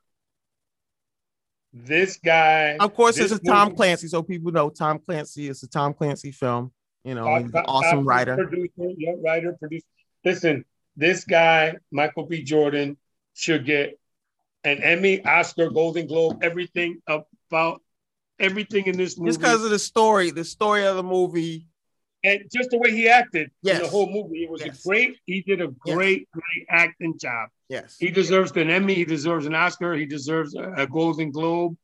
[1.72, 2.76] this guy.
[2.78, 5.94] Of course, this it's a Tom Clancy, so people know Tom Clancy is a Tom
[5.94, 6.72] Clancy film.
[7.04, 8.36] You know, Top- he's an awesome writer.
[8.36, 9.86] producer, yeah, writer, producer.
[10.24, 10.64] Listen,
[10.96, 12.42] this guy, Michael B.
[12.42, 12.96] Jordan,
[13.34, 13.98] should get
[14.64, 17.80] an Emmy, Oscar, Golden Globe, everything about
[18.38, 19.30] everything in this movie.
[19.30, 21.66] Just because of the story, the story of the movie.
[22.24, 24.84] And just the way he acted in the whole movie, it was Yes.
[24.84, 25.16] a great.
[25.26, 25.94] He did a Yes.
[25.96, 27.48] great, great acting job.
[27.68, 27.96] Yes.
[27.98, 28.94] He deserves an Emmy.
[28.94, 29.94] He deserves an Oscar.
[29.94, 31.76] He deserves a, a Golden Globe,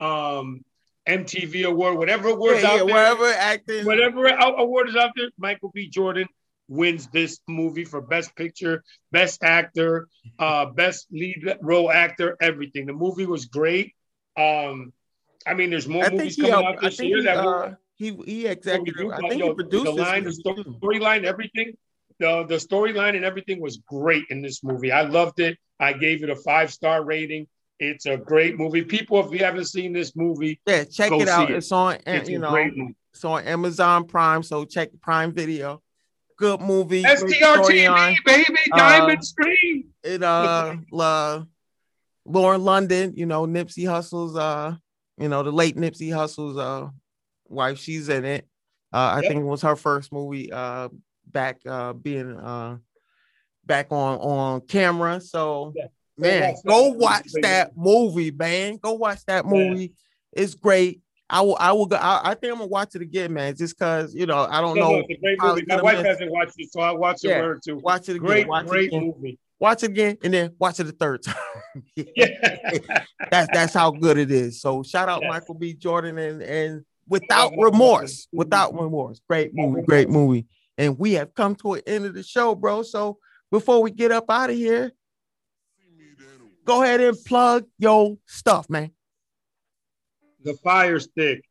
[0.00, 0.64] um,
[1.06, 2.94] MTV award, whatever awards yeah, out yeah, there.
[2.94, 3.84] wherever acting.
[3.86, 5.88] Whatever award is out there, Michael B.
[5.88, 6.26] Jordan
[6.68, 8.82] wins this movie for Best Picture,
[9.12, 10.08] Best Actor,
[10.40, 12.86] uh, Best Lead Role Actor, everything.
[12.86, 13.94] The movie was great.
[14.36, 14.92] Um,
[15.46, 16.66] I mean, there's more I movies coming helped.
[16.66, 19.10] out this year he, that uh, he he executive.
[19.10, 20.30] I think he produced the line, the
[20.80, 21.72] storyline, everything.
[22.18, 24.92] The the storyline and everything was great in this movie.
[24.92, 25.58] I loved it.
[25.80, 27.46] I gave it a five star rating.
[27.78, 28.82] It's a great movie.
[28.82, 31.50] People, if you haven't seen this movie, Yeah, check it out.
[31.50, 31.56] it.
[31.56, 32.54] It's on, it's you know,
[33.12, 34.42] it's on Amazon Prime.
[34.42, 35.82] So check Prime Video.
[36.38, 37.02] Good movie.
[37.02, 39.88] STRTV, baby, Uh, Diamond Stream.
[40.02, 41.44] It uh, la,
[42.24, 43.12] Lauren London.
[43.14, 44.74] You know, Nipsey Hussle's uh,
[45.18, 46.88] you know, the late Nipsey Hussle's uh
[47.50, 47.78] wife.
[47.78, 48.46] She's in it.
[48.92, 49.28] Uh, I Yep.
[49.28, 50.52] think it was her first movie.
[50.52, 50.88] Uh,
[51.28, 52.78] back uh being uh
[53.64, 55.20] back on on camera.
[55.20, 55.86] So Yeah.
[56.16, 58.76] man, go watch that movie, man.
[58.76, 59.92] Go watch that movie.
[60.32, 61.02] It's great.
[61.28, 61.56] I will.
[61.58, 61.96] I will go.
[61.96, 63.56] I, I think I'm gonna watch it again, man.
[63.56, 64.98] Just cause you know I don't No, no, know.
[65.08, 65.64] it's a great movie.
[65.66, 66.06] My wife miss.
[66.06, 67.36] hasn't watched it, so I'll watch it Yeah.
[67.38, 67.76] with her too.
[67.78, 68.26] Watch it again.
[68.26, 69.06] Great, watch great again.
[69.16, 69.38] movie.
[69.58, 71.34] Watch it again, and then watch it a third time.
[71.96, 72.04] Yeah.
[73.30, 74.60] that's that's how good it is.
[74.60, 75.28] So shout out Yes.
[75.30, 75.74] Michael B.
[75.74, 78.28] Jordan and and without remorse.
[78.32, 79.20] without remorse.
[79.28, 80.46] Great movie, great movie.
[80.78, 82.82] And we have come to an end of the show, bro.
[82.82, 83.18] So
[83.50, 84.92] before we get up out of here,
[86.64, 88.90] go ahead and plug your stuff, man.
[90.42, 91.44] the Fire Stick.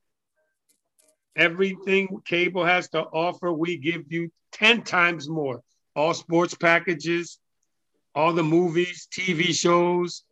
[1.35, 5.61] Everything cable has to offer, we give you 10 times more.
[5.95, 7.39] All sports packages,
[8.13, 10.23] all the movies, TV shows,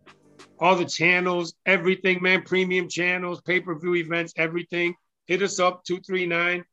[0.59, 2.41] all the channels, everything, man.
[2.43, 4.95] Premium channels, pay per view events, everything.
[5.27, 6.63] Hit us up 239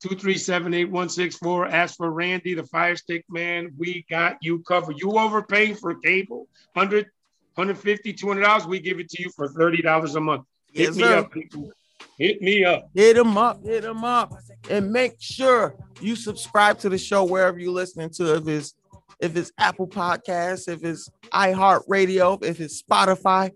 [0.00, 1.66] 237 8164.
[1.66, 3.72] Ask for Randy, the Fire Stick man.
[3.76, 4.96] We got you covered.
[4.98, 7.06] You overpaying for cable, 100
[7.54, 8.66] 150 $200.
[8.66, 10.44] We give it to you for $30 a month.
[10.72, 11.18] Hit Yes, me sir.
[11.18, 11.72] up, people.
[12.16, 12.88] Hit me up.
[12.94, 14.32] Hit them up, hit them up,
[14.70, 18.36] and make sure you subscribe to the show wherever you're listening to.
[18.36, 18.74] If it's
[19.20, 23.50] if it's Apple Podcasts, if it's iHeartRadio, if it's Spotify,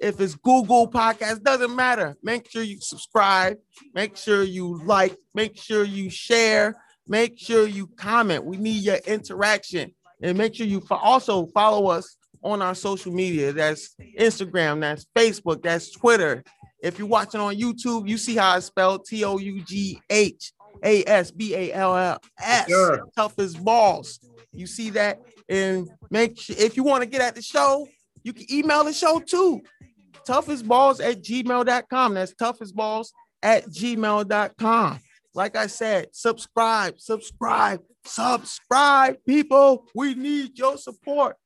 [0.00, 2.16] if it's Google Podcast, doesn't matter.
[2.22, 3.56] Make sure you subscribe,
[3.94, 6.74] make sure you like, make sure you share,
[7.06, 8.44] make sure you comment.
[8.44, 13.12] We need your interaction, and make sure you fo- also follow us on our social
[13.12, 13.52] media.
[13.52, 16.42] That's Instagram, that's Facebook, that's Twitter.
[16.82, 20.52] If you're watching on YouTube, you see how it's spelled T O U G H
[20.82, 22.68] A S B A L L S.
[23.16, 24.18] Tough as balls.
[24.52, 25.20] You see that?
[25.48, 27.86] And make sure if you want to get at the show,
[28.24, 29.62] you can email the show too.
[30.26, 32.14] Toughestballs at gmail.com.
[32.14, 33.08] That's toughestballs
[33.42, 35.00] at gmail.com.
[35.34, 39.86] Like I said, subscribe, subscribe, subscribe, people.
[39.94, 41.36] We need your support.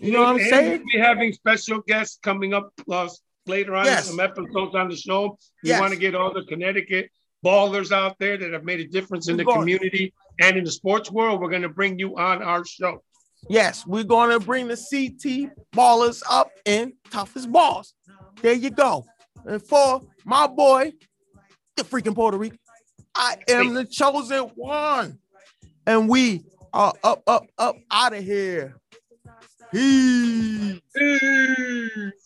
[0.00, 0.84] You know what I'm And saying?
[0.92, 4.08] We're having special guests coming up plus later on Yes.
[4.08, 5.38] some episodes on the show.
[5.62, 5.80] We Yes.
[5.80, 7.10] want to get all the Connecticut
[7.44, 11.10] ballers out there that have made a difference in the community and in the sports
[11.10, 11.40] world.
[11.40, 13.02] We're going to bring you on our show.
[13.48, 17.94] Yes, we're gonna bring the CT ballers up in toughest balls.
[18.40, 19.04] There you go.
[19.44, 20.92] And for my boy,
[21.76, 22.58] the freaking Puerto Rican,
[23.14, 25.18] I am the chosen one.
[25.86, 28.76] And we are up, up, up out of here.
[29.72, 30.80] Peace.
[30.96, 32.21] Peace.